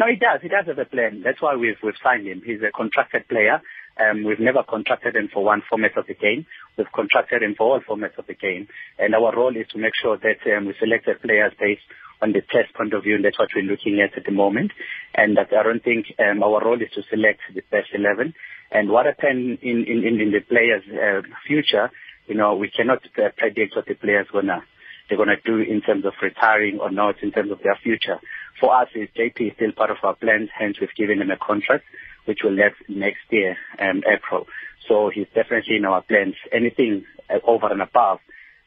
No, 0.00 0.06
he 0.08 0.16
does. 0.16 0.40
He 0.40 0.48
does 0.48 0.64
have 0.64 0.78
a 0.78 0.86
plan. 0.86 1.20
That's 1.22 1.42
why 1.42 1.56
we've 1.56 1.76
we've 1.82 2.00
signed 2.02 2.26
him. 2.26 2.40
He's 2.42 2.62
a 2.62 2.72
contracted 2.74 3.28
player. 3.28 3.60
Um, 4.00 4.24
we've 4.24 4.40
never 4.40 4.62
contracted 4.62 5.14
him 5.14 5.28
for 5.30 5.44
one 5.44 5.62
format 5.68 5.94
of 5.98 6.06
the 6.06 6.14
game. 6.14 6.46
We've 6.78 6.90
contracted 6.90 7.42
him 7.42 7.54
for 7.54 7.74
all 7.74 7.80
formats 7.84 8.16
of 8.16 8.26
the 8.26 8.32
game, 8.32 8.68
and 8.98 9.14
our 9.14 9.36
role 9.36 9.54
is 9.54 9.68
to 9.72 9.78
make 9.78 9.92
sure 10.00 10.16
that 10.16 10.40
um, 10.56 10.64
we 10.64 10.74
select 10.80 11.04
the 11.04 11.20
players 11.20 11.52
based 11.60 11.84
on 12.22 12.32
the 12.32 12.40
test 12.40 12.72
point 12.72 12.94
of 12.94 13.02
view, 13.02 13.16
and 13.16 13.24
that's 13.26 13.38
what 13.38 13.50
we're 13.54 13.70
looking 13.70 14.00
at 14.00 14.16
at 14.16 14.24
the 14.24 14.32
moment. 14.32 14.72
And 15.14 15.36
that 15.36 15.52
I 15.52 15.62
don't 15.64 15.84
think 15.84 16.06
um, 16.18 16.42
our 16.42 16.64
role 16.64 16.80
is 16.80 16.88
to 16.94 17.02
select 17.10 17.40
the 17.54 17.60
best 17.70 17.92
11. 17.92 18.32
And 18.72 18.88
what 18.88 19.04
happened 19.04 19.58
in, 19.60 19.84
in, 19.84 20.16
in 20.16 20.32
the 20.32 20.40
players' 20.40 20.84
uh, 20.88 21.20
future, 21.46 21.90
you 22.26 22.36
know, 22.36 22.56
we 22.56 22.70
cannot 22.70 23.04
uh, 23.18 23.28
predict 23.36 23.76
what 23.76 23.84
the 23.84 24.00
players 24.00 24.28
gonna 24.32 24.64
they're 25.10 25.18
gonna 25.18 25.42
do 25.44 25.58
in 25.58 25.82
terms 25.82 26.06
of 26.06 26.12
retiring 26.22 26.78
or 26.80 26.90
not 26.90 27.16
in 27.20 27.32
terms 27.32 27.50
of 27.50 27.58
their 27.62 27.76
future. 27.82 28.16
For 28.58 28.74
us, 28.74 28.88
is 28.94 29.08
JP 29.16 29.40
is 29.48 29.52
still 29.56 29.72
part 29.72 29.90
of 29.90 29.98
our 30.02 30.14
plans. 30.14 30.48
Hence, 30.58 30.80
we've 30.80 30.94
given 30.96 31.20
him 31.20 31.30
a 31.30 31.36
contract 31.36 31.84
which 32.24 32.40
will 32.44 32.52
last 32.52 32.76
next 32.88 33.20
year, 33.30 33.56
um, 33.78 34.02
April. 34.06 34.46
So 34.88 35.10
he's 35.12 35.26
definitely 35.34 35.76
in 35.76 35.84
our 35.84 36.02
plans. 36.02 36.34
Anything 36.52 37.04
over 37.46 37.68
and 37.70 37.80
above 37.80 38.20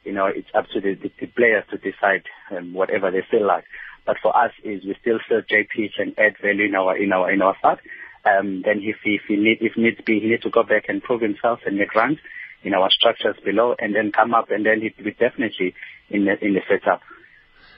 you 0.03 0.11
know, 0.11 0.25
it's 0.25 0.49
up 0.53 0.65
to 0.73 0.81
the, 0.81 0.95
the, 0.95 1.27
players 1.27 1.63
to 1.71 1.77
decide 1.77 2.23
um, 2.51 2.73
whatever 2.73 3.09
they 3.09 3.23
feel 3.29 3.45
like. 3.45 3.63
But 4.05 4.17
for 4.21 4.35
us, 4.35 4.51
is 4.63 4.83
we 4.83 4.95
still 4.99 5.19
feel 5.27 5.41
JP 5.41 5.93
can 5.95 6.13
add 6.17 6.35
value 6.41 6.65
in 6.65 6.75
our 6.75 6.97
in 6.97 7.13
our 7.13 7.31
in 7.31 7.41
our 7.41 7.55
side. 7.61 7.79
Um, 8.25 8.61
then 8.65 8.81
if 8.81 8.97
if 9.05 9.21
he 9.27 9.37
need 9.37 9.59
if 9.61 9.77
needs 9.77 10.01
be, 10.05 10.19
he 10.19 10.27
needs 10.27 10.43
to 10.43 10.49
go 10.49 10.63
back 10.63 10.85
and 10.89 11.01
prove 11.01 11.21
himself 11.21 11.59
and 11.65 11.77
make 11.77 11.95
runs 11.95 12.17
in 12.63 12.73
our 12.73 12.89
structures 12.91 13.37
below, 13.43 13.75
and 13.79 13.95
then 13.95 14.11
come 14.11 14.33
up, 14.33 14.51
and 14.51 14.65
then 14.65 14.81
he 14.81 14.93
will 14.97 15.05
be 15.05 15.11
definitely 15.11 15.73
in 16.09 16.25
the 16.25 16.33
in 16.45 16.53
the 16.53 16.61
setup. 16.67 17.01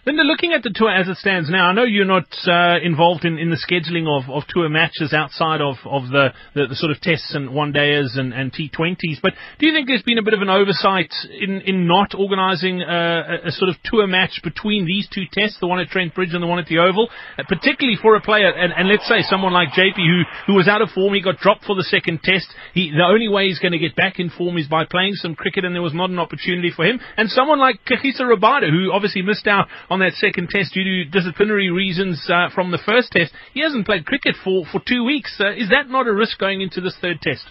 Linda, 0.06 0.22
looking 0.22 0.54
at 0.54 0.62
the 0.62 0.70
tour 0.70 0.94
as 0.94 1.08
it 1.10 1.18
stands 1.18 1.50
now, 1.50 1.66
I 1.66 1.74
know 1.74 1.82
you're 1.82 2.06
not 2.06 2.30
uh, 2.46 2.78
involved 2.78 3.26
in, 3.26 3.40
in 3.40 3.50
the 3.50 3.58
scheduling 3.58 4.06
of, 4.06 4.30
of 4.30 4.46
tour 4.48 4.70
matches 4.70 5.18
outside 5.18 5.62
of, 5.62 5.82
of 5.82 6.14
the, 6.14 6.30
the, 6.54 6.68
the 6.70 6.76
sort 6.78 6.92
of 6.92 7.02
tests 7.02 7.34
and 7.34 7.50
one 7.50 7.74
dayers 7.74 8.14
and, 8.14 8.30
and 8.32 8.54
T20s, 8.54 9.18
but 9.24 9.34
do 9.58 9.66
you 9.66 9.74
think 9.74 9.88
there's 9.88 10.06
been 10.06 10.20
a 10.20 10.24
bit 10.24 10.36
of 10.36 10.46
an 10.46 10.50
oversight 10.54 11.10
in, 11.34 11.58
in 11.66 11.88
not 11.88 12.14
organising 12.14 12.86
a, 12.86 13.50
a, 13.50 13.52
sort 13.58 13.74
of 13.74 13.82
tour 13.84 14.06
match 14.06 14.42
between 14.44 14.86
these 14.86 15.10
two 15.10 15.26
tests, 15.34 15.58
the 15.60 15.66
one 15.66 15.80
at 15.80 15.90
Trent 15.90 16.14
Bridge 16.14 16.36
and 16.38 16.44
the 16.44 16.48
one 16.48 16.60
at 16.60 16.68
the 16.68 16.78
Oval, 16.78 17.10
uh, 17.40 17.44
particularly 17.50 17.98
for 18.00 18.16
a 18.16 18.22
player, 18.22 18.54
and, 18.54 18.74
and 18.78 18.88
let's 18.88 19.10
say 19.10 19.26
someone 19.26 19.54
like 19.54 19.70
JP 19.70 19.98
who, 19.98 20.22
who 20.46 20.54
was 20.54 20.68
out 20.68 20.84
of 20.84 20.90
form, 20.94 21.16
he 21.16 21.22
got 21.22 21.40
dropped 21.40 21.66
for 21.66 21.76
the 21.76 21.82
second 21.90 22.22
test, 22.22 22.46
he, 22.76 22.92
the 22.92 23.10
only 23.10 23.28
way 23.28 23.48
he's 23.48 23.58
going 23.58 23.74
to 23.74 23.82
get 23.82 23.96
back 23.96 24.20
in 24.20 24.30
form 24.30 24.56
is 24.60 24.68
by 24.68 24.86
playing 24.86 25.16
some 25.16 25.34
cricket 25.34 25.66
and 25.66 25.74
there 25.74 25.82
was 25.82 25.96
not 25.96 26.12
an 26.12 26.20
opportunity 26.20 26.70
for 26.70 26.86
him, 26.86 27.00
and 27.18 27.28
someone 27.32 27.58
like 27.58 27.80
Kagiso 27.90 28.22
Rabada 28.22 28.70
who 28.70 28.94
obviously 28.94 29.24
missed 29.24 29.48
out 29.48 29.66
that 30.00 30.14
second 30.14 30.50
test 30.50 30.74
due 30.74 30.84
to 30.84 31.06
disciplinary 31.06 31.70
reasons 31.70 32.28
uh, 32.30 32.50
from 32.54 32.72
the 32.72 32.80
first 32.86 33.12
test. 33.12 33.34
He 33.54 33.62
hasn't 33.62 33.86
played 33.86 34.06
cricket 34.06 34.36
for, 34.44 34.66
for 34.72 34.82
two 34.86 35.04
weeks. 35.04 35.36
Uh, 35.40 35.54
is 35.54 35.70
that 35.70 35.90
not 35.90 36.08
a 36.08 36.14
risk 36.14 36.38
going 36.40 36.62
into 36.62 36.82
this 36.82 36.98
third 37.02 37.22
test? 37.22 37.46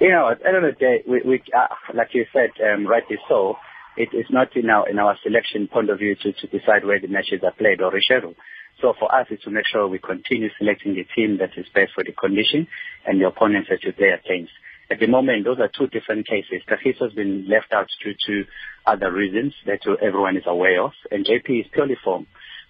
You 0.00 0.10
know, 0.10 0.30
at 0.30 0.40
the 0.40 0.46
end 0.46 0.56
of 0.56 0.62
the 0.62 0.78
day, 0.78 1.02
we, 1.06 1.22
we 1.24 1.42
uh, 1.56 1.66
like 1.94 2.14
you 2.14 2.24
said, 2.32 2.50
um, 2.62 2.86
rightly 2.86 3.16
so, 3.28 3.56
it 3.96 4.10
is 4.14 4.26
not 4.30 4.54
in 4.56 4.70
our, 4.70 4.88
in 4.88 4.98
our 4.98 5.16
selection 5.22 5.66
point 5.66 5.90
of 5.90 5.98
view 5.98 6.14
to, 6.14 6.32
to 6.32 6.46
decide 6.46 6.84
where 6.84 7.00
the 7.00 7.08
matches 7.08 7.40
are 7.42 7.52
played 7.52 7.80
or 7.80 7.90
rescheduled. 7.90 8.36
So 8.80 8.94
for 8.98 9.12
us, 9.12 9.26
it's 9.30 9.42
to 9.42 9.50
make 9.50 9.66
sure 9.66 9.88
we 9.88 9.98
continue 9.98 10.50
selecting 10.56 10.94
the 10.94 11.04
team 11.16 11.38
that 11.38 11.50
is 11.56 11.66
best 11.74 11.92
for 11.94 12.04
the 12.04 12.12
condition 12.12 12.68
and 13.04 13.20
the 13.20 13.26
opponents 13.26 13.68
that 13.70 13.82
you 13.82 13.92
play 13.92 14.14
against. 14.14 14.52
At 14.90 15.00
the 15.00 15.06
moment, 15.06 15.44
those 15.44 15.58
are 15.58 15.68
two 15.68 15.86
different 15.88 16.26
cases. 16.26 16.62
Kagiso 16.66 17.04
has 17.04 17.12
been 17.12 17.46
left 17.46 17.72
out 17.72 17.88
due 18.02 18.14
to 18.26 18.44
other 18.86 19.12
reasons 19.12 19.54
that 19.66 19.80
everyone 20.02 20.36
is 20.36 20.44
aware 20.46 20.82
of, 20.82 20.92
and 21.10 21.26
JP 21.26 21.60
is 21.60 21.66
purely 21.72 21.96
form. 22.02 22.26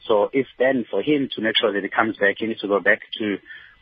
So 0.06 0.30
if 0.32 0.46
then 0.58 0.84
for 0.90 1.00
him 1.02 1.28
to 1.34 1.42
make 1.42 1.56
sure 1.60 1.72
that 1.72 1.82
he 1.82 1.88
comes 1.88 2.16
back, 2.16 2.36
he 2.38 2.46
needs 2.46 2.60
to 2.60 2.68
go 2.68 2.80
back 2.80 3.02
to 3.18 3.38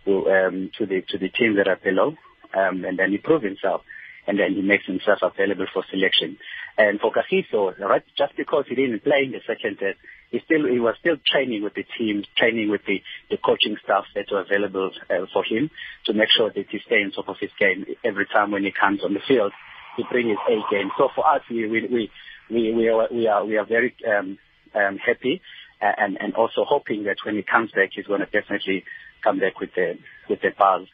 um, 0.07 0.71
to 0.78 0.87
the 0.87 1.02
to 1.09 1.19
the 1.19 1.28
teams 1.31 1.57
that 1.57 1.69
are 1.69 1.81
below, 1.83 2.14
um, 2.55 2.85
and 2.85 2.99
then 2.99 3.11
he 3.11 3.19
himself, 3.19 3.83
and 4.26 4.38
then 4.38 4.55
he 4.55 4.62
makes 4.62 4.87
himself 4.87 5.19
available 5.23 5.66
for 5.73 5.85
selection. 5.90 6.37
And 6.76 7.00
for 7.00 7.12
Kagiso, 7.12 7.78
right, 7.81 8.02
just 8.19 8.37
because 8.37 8.66
he 8.69 8.75
didn't 8.75 9.02
play 9.02 9.25
in 9.25 9.33
the 9.33 9.40
second 9.47 9.78
test, 9.78 9.99
he 10.37 10.45
still 10.45 10.66
he 10.66 10.81
was 10.81 10.95
still 11.00 11.16
training 11.25 11.62
with 11.62 11.75
the 11.75 11.85
team, 11.97 12.25
training 12.37 12.71
with 12.71 12.83
the, 12.87 13.00
the 13.31 13.38
coaching 13.38 13.76
staff 13.83 14.05
that 14.14 14.26
were 14.31 14.43
available 14.43 14.90
uh, 15.09 15.26
for 15.33 15.45
him 15.45 15.71
to 16.07 16.12
make 16.12 16.28
sure 16.37 16.50
that 16.50 16.66
he 16.71 16.78
stays 16.87 17.07
on 17.07 17.12
top 17.12 17.28
of 17.28 17.37
his 17.40 17.50
game 17.59 17.87
every 18.05 18.26
time 18.26 18.50
when 18.50 18.64
he 18.64 18.73
comes 18.73 19.00
on 19.05 19.14
the 19.14 19.21
field. 19.26 19.52
to 19.97 20.05
bring 20.11 20.28
his 20.28 20.38
A 20.49 20.57
game. 20.71 20.90
So 20.99 21.09
for 21.14 21.26
us, 21.26 21.43
we 21.50 21.66
we 21.69 21.87
we 21.87 22.11
we, 22.50 22.75
we 22.75 22.88
are 22.88 23.09
we 23.11 23.26
are 23.26 23.45
we 23.45 23.57
are 23.57 23.64
very 23.64 23.95
um, 24.07 24.38
um, 24.75 24.99
happy 24.99 25.40
and 25.81 26.16
and 26.21 26.35
also 26.35 26.64
hoping 26.64 27.05
that 27.05 27.16
when 27.25 27.37
he 27.37 27.43
comes 27.43 27.71
back, 27.73 27.90
he's 27.93 28.07
going 28.07 28.21
to 28.21 28.26
definitely 28.26 28.85
come 29.23 29.38
back 29.38 29.61
with 29.61 29.71
the 29.75 29.99
with 30.28 30.40
the 30.40 30.50
buzz 30.57 30.87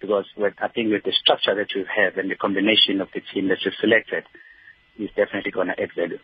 because 0.00 0.24
with, 0.36 0.54
I 0.60 0.68
think 0.68 0.90
with 0.90 1.04
the 1.04 1.12
structure 1.12 1.54
that 1.54 1.74
you 1.74 1.84
have 1.84 2.16
and 2.16 2.30
the 2.30 2.36
combination 2.36 3.00
of 3.00 3.08
the 3.14 3.20
team 3.32 3.48
that 3.48 3.58
you've 3.64 3.74
selected, 3.80 4.24
is 4.98 5.10
definitely 5.16 5.50
going 5.50 5.68
to 5.68 5.80
add 5.80 5.90
value. 5.96 6.18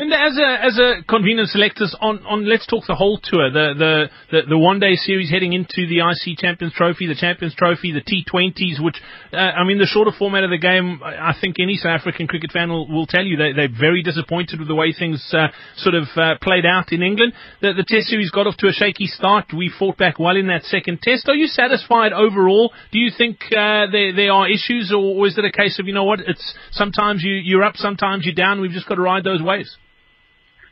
Linda, 0.00 0.16
as 0.16 0.38
a 0.38 0.64
as 0.64 0.78
a 0.78 1.04
convener 1.04 1.44
selectors 1.44 1.94
on, 2.00 2.24
on 2.24 2.48
let's 2.48 2.66
talk 2.66 2.86
the 2.88 2.94
whole 2.94 3.20
tour, 3.22 3.50
the 3.52 3.74
the 3.76 3.92
the, 4.32 4.40
the 4.48 4.58
one 4.58 4.80
day 4.80 4.94
series 4.94 5.28
heading 5.28 5.52
into 5.52 5.84
the 5.84 6.00
ICC 6.00 6.38
Champions 6.38 6.72
Trophy, 6.72 7.06
the 7.06 7.14
Champions 7.14 7.54
Trophy, 7.54 7.92
the 7.92 8.00
T20s, 8.00 8.82
which 8.82 8.96
uh, 9.34 9.36
I 9.36 9.64
mean 9.64 9.76
the 9.76 9.84
shorter 9.84 10.12
format 10.16 10.42
of 10.42 10.48
the 10.48 10.56
game. 10.56 11.02
I 11.04 11.34
think 11.38 11.56
any 11.60 11.76
South 11.76 12.00
African 12.00 12.28
cricket 12.28 12.50
fan 12.50 12.70
will, 12.70 12.88
will 12.88 13.06
tell 13.06 13.24
you 13.24 13.36
they 13.36 13.52
they're 13.52 13.68
very 13.68 14.02
disappointed 14.02 14.58
with 14.58 14.68
the 14.68 14.74
way 14.74 14.94
things 14.96 15.20
uh, 15.36 15.48
sort 15.76 15.94
of 15.94 16.08
uh, 16.16 16.40
played 16.40 16.64
out 16.64 16.92
in 16.92 17.02
England. 17.02 17.34
The, 17.60 17.74
the 17.76 17.84
Test 17.84 18.08
series 18.08 18.30
got 18.30 18.46
off 18.46 18.56
to 18.64 18.68
a 18.68 18.72
shaky 18.72 19.06
start. 19.06 19.52
We 19.52 19.68
fought 19.76 19.98
back 19.98 20.18
well 20.18 20.36
in 20.36 20.46
that 20.46 20.64
second 20.64 21.02
Test. 21.02 21.28
Are 21.28 21.34
you 21.34 21.46
satisfied 21.46 22.14
overall? 22.14 22.72
Do 22.90 22.98
you 22.98 23.10
think 23.12 23.42
uh, 23.52 23.92
there 23.92 24.16
there 24.16 24.32
are 24.32 24.48
issues, 24.48 24.94
or, 24.96 25.20
or 25.20 25.26
is 25.26 25.36
it 25.36 25.44
a 25.44 25.52
case 25.52 25.78
of 25.78 25.86
you 25.86 25.92
know 25.92 26.04
what? 26.04 26.20
It's 26.20 26.54
sometimes 26.70 27.22
you 27.22 27.34
you're 27.34 27.64
up, 27.64 27.76
sometimes 27.76 28.24
you're 28.24 28.34
down. 28.34 28.62
We've 28.62 28.70
just 28.70 28.88
got 28.88 28.94
to 28.94 29.02
ride 29.02 29.24
those 29.24 29.42
waves. 29.42 29.69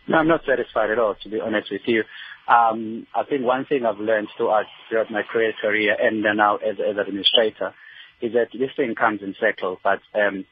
No, 0.08 0.18
I'm 0.18 0.28
not 0.28 0.40
satisfied 0.48 0.90
at 0.90 0.98
all, 0.98 1.16
to 1.22 1.28
be 1.28 1.40
honest 1.40 1.70
with 1.70 1.82
you. 1.86 2.02
Um, 2.48 3.06
I 3.14 3.24
think 3.24 3.44
one 3.44 3.66
thing 3.66 3.84
I've 3.84 3.98
learned 3.98 4.28
throughout, 4.36 4.64
throughout 4.88 5.10
my 5.10 5.22
career, 5.22 5.52
career 5.60 5.96
and 6.00 6.22
now 6.22 6.56
as, 6.56 6.76
as 6.80 6.96
an 6.96 6.98
administrator 6.98 7.74
is 8.22 8.32
that 8.32 8.48
this 8.52 8.70
thing 8.74 8.94
comes 8.94 9.20
in 9.22 9.34
cycles, 9.38 9.78
but 9.84 10.00
um, 10.14 10.46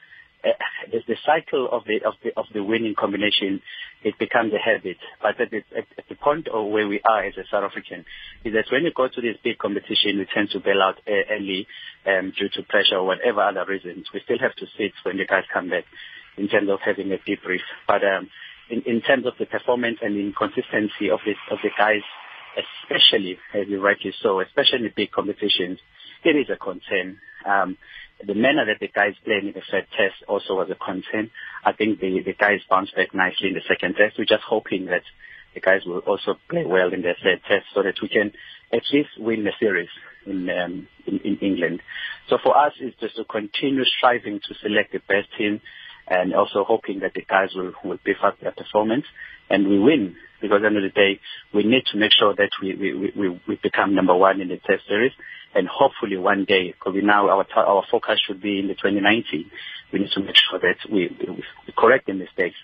uh, 0.45 0.51
the 0.93 1.17
cycle 1.25 1.69
of 1.73 1.83
the 1.85 2.07
of 2.07 2.15
the 2.23 2.31
of 2.37 2.45
the 2.55 2.63
winning 2.63 2.95
combination 2.95 3.61
it 4.05 4.15
becomes 4.19 4.53
a 4.53 4.59
habit. 4.59 4.99
But 5.21 5.41
at 5.41 5.51
the, 5.51 5.59
at, 5.77 5.87
the 6.09 6.15
point 6.15 6.49
of 6.49 6.67
where 6.67 6.87
we 6.87 7.01
are 7.01 7.25
as 7.25 7.35
a 7.37 7.45
South 7.51 7.65
African 7.65 8.05
is 8.45 8.53
that 8.53 8.67
when 8.71 8.85
you 8.85 8.93
go 8.95 9.09
to 9.09 9.21
this 9.21 9.37
big 9.43 9.59
competition, 9.59 10.19
we 10.19 10.27
tend 10.33 10.51
to 10.51 10.61
bail 10.61 10.83
out 10.83 11.01
early 11.09 11.67
um, 12.07 12.33
due 12.39 12.51
to 12.51 12.63
pressure 12.69 12.97
or 12.97 13.07
whatever 13.07 13.41
other 13.41 13.65
reasons. 13.67 14.07
We 14.15 14.21
still 14.25 14.39
have 14.39 14.55
to 14.57 14.67
sit 14.79 14.93
when 15.03 15.17
the 15.17 15.25
guys 15.27 15.45
come 15.53 15.71
back 15.71 15.85
in 16.37 16.47
terms 16.49 16.69
of 16.71 16.79
having 16.85 17.11
a 17.11 17.19
debrief. 17.19 17.65
But 17.89 18.05
um, 18.05 18.29
in, 18.71 18.83
in 18.83 19.01
terms 19.01 19.27
of 19.27 19.35
the 19.39 19.47
performance 19.47 19.99
and 20.03 20.17
the 20.17 20.21
inconsistency 20.21 21.11
of 21.11 21.21
the 21.25 21.35
of 21.51 21.59
the 21.63 21.71
guys, 21.77 22.03
especially 22.57 23.39
as 23.55 23.69
you 23.69 23.81
rightly 23.81 24.13
so, 24.23 24.41
especially 24.41 24.87
in 24.87 24.93
big 24.97 25.11
competitions, 25.11 25.79
it 26.25 26.37
is 26.37 26.49
a 26.51 26.57
concern. 26.57 27.19
Um, 27.45 27.77
the 28.25 28.35
manner 28.35 28.65
that 28.67 28.81
the 28.81 28.89
guys 28.89 29.15
played 29.25 29.45
in 29.45 29.53
the 29.53 29.63
third 29.71 29.87
test 29.97 30.25
also 30.27 30.55
was 30.55 30.71
a 30.71 30.75
concern. 30.75 31.31
I 31.65 31.73
think 31.73 32.01
the, 32.01 32.23
the 32.25 32.33
guys 32.33 32.61
bounced 32.69 32.97
back 32.97 33.15
nicely 33.15 33.49
in 33.49 33.55
the 33.55 33.61
second 33.69 33.95
test. 33.95 34.17
We're 34.19 34.25
just 34.25 34.43
hoping 34.43 34.87
that 34.87 35.03
the 35.55 35.61
guys 35.61 35.83
will 35.87 35.99
also 36.01 36.37
play 36.49 36.65
well 36.65 36.93
in 36.93 37.03
their 37.03 37.17
third 37.23 37.41
test 37.47 37.67
so 37.75 37.83
that 37.83 38.01
we 38.01 38.09
can 38.09 38.33
at 38.73 38.83
least 38.93 39.11
win 39.19 39.45
the 39.45 39.53
series 39.61 39.89
in, 40.27 40.49
um, 40.51 40.89
in, 41.07 41.19
in 41.19 41.39
England. 41.39 41.83
So 42.29 42.39
for 42.43 42.57
us, 42.57 42.73
it's 42.81 42.99
just 43.01 43.17
to 43.17 43.25
continue 43.25 43.85
striving 43.85 44.41
to 44.49 44.55
select 44.63 44.93
the 44.93 44.99
best 44.99 45.29
team 45.39 45.61
and 46.09 46.35
also 46.35 46.65
hoping 46.65 47.01
that 47.01 47.15
the 47.15 47.23
guys 47.23 47.51
will, 47.55 47.73
will 47.85 47.99
beef 48.05 48.17
up 48.23 48.39
their 48.41 48.53
performance 48.53 49.05
and 49.51 49.69
we 49.69 49.79
win. 49.79 50.17
Because 50.41 50.57
at 50.57 50.61
the 50.63 50.67
end 50.67 50.77
of 50.77 50.83
the 50.83 50.91
day, 50.91 51.21
we 51.55 51.65
need 51.65 51.85
to 51.93 51.99
make 51.99 52.13
sure 52.13 52.35
that 52.35 52.51
we, 52.61 52.75
we, 52.75 53.13
we, 53.17 53.41
we 53.49 53.59
become 53.63 53.95
number 53.95 54.15
one 54.15 54.41
in 54.41 54.49
the 54.49 54.59
test 54.59 54.87
series 54.87 55.13
and 55.55 55.67
hopefully 55.67 56.19
one 56.19 56.45
day, 56.45 56.73
because 56.73 56.95
now 57.03 57.29
our 57.31 57.47
our 57.57 57.83
focus 57.91 58.21
should 58.27 58.43
be 58.43 58.59
in 58.59 58.69
the 58.69 58.75
2019. 58.75 59.51
We 59.93 60.01
need 60.01 60.11
to 60.13 60.21
make 60.21 60.37
sure 60.37 60.59
that 60.61 60.77
we, 60.93 61.09
we 61.19 61.73
correct 61.77 62.07
the 62.07 62.13
mistakes 62.13 62.57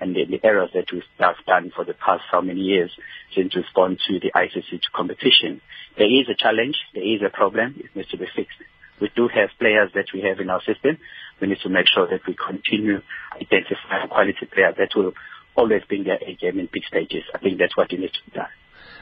and 0.00 0.16
the, 0.16 0.24
the 0.24 0.40
errors 0.44 0.70
that 0.74 0.86
we've 0.92 1.02
done 1.46 1.70
for 1.74 1.84
the 1.84 1.94
past 1.94 2.22
how 2.30 2.40
many 2.40 2.60
years 2.60 2.90
since 3.36 3.54
we've 3.54 3.64
gone 3.74 3.98
to 4.08 4.18
the 4.18 4.32
ICC 4.34 4.80
competition. 4.92 5.60
There 5.96 6.08
is 6.08 6.28
a 6.28 6.34
challenge, 6.34 6.76
there 6.94 7.04
is 7.04 7.20
a 7.24 7.30
problem, 7.30 7.76
it 7.78 7.94
needs 7.94 8.10
to 8.10 8.16
be 8.16 8.26
fixed. 8.34 8.58
We 9.00 9.10
do 9.14 9.28
have 9.28 9.50
players 9.58 9.90
that 9.94 10.06
we 10.12 10.22
have 10.22 10.40
in 10.40 10.50
our 10.50 10.60
system. 10.62 10.98
We 11.40 11.48
need 11.48 11.58
to 11.62 11.68
make 11.68 11.86
sure 11.92 12.06
that 12.08 12.20
we 12.26 12.36
continue 12.36 13.00
identifying 13.34 14.08
quality 14.08 14.46
players 14.52 14.74
that 14.78 14.90
will 14.94 15.12
always 15.56 15.82
bring 15.88 16.04
their 16.04 16.18
A 16.20 16.34
game 16.34 16.58
in 16.58 16.68
big 16.72 16.84
stages. 16.84 17.24
I 17.34 17.38
think 17.38 17.58
that's 17.58 17.76
what 17.76 17.90
needs 17.92 18.12
to 18.12 18.24
be 18.30 18.36
done. 18.36 18.52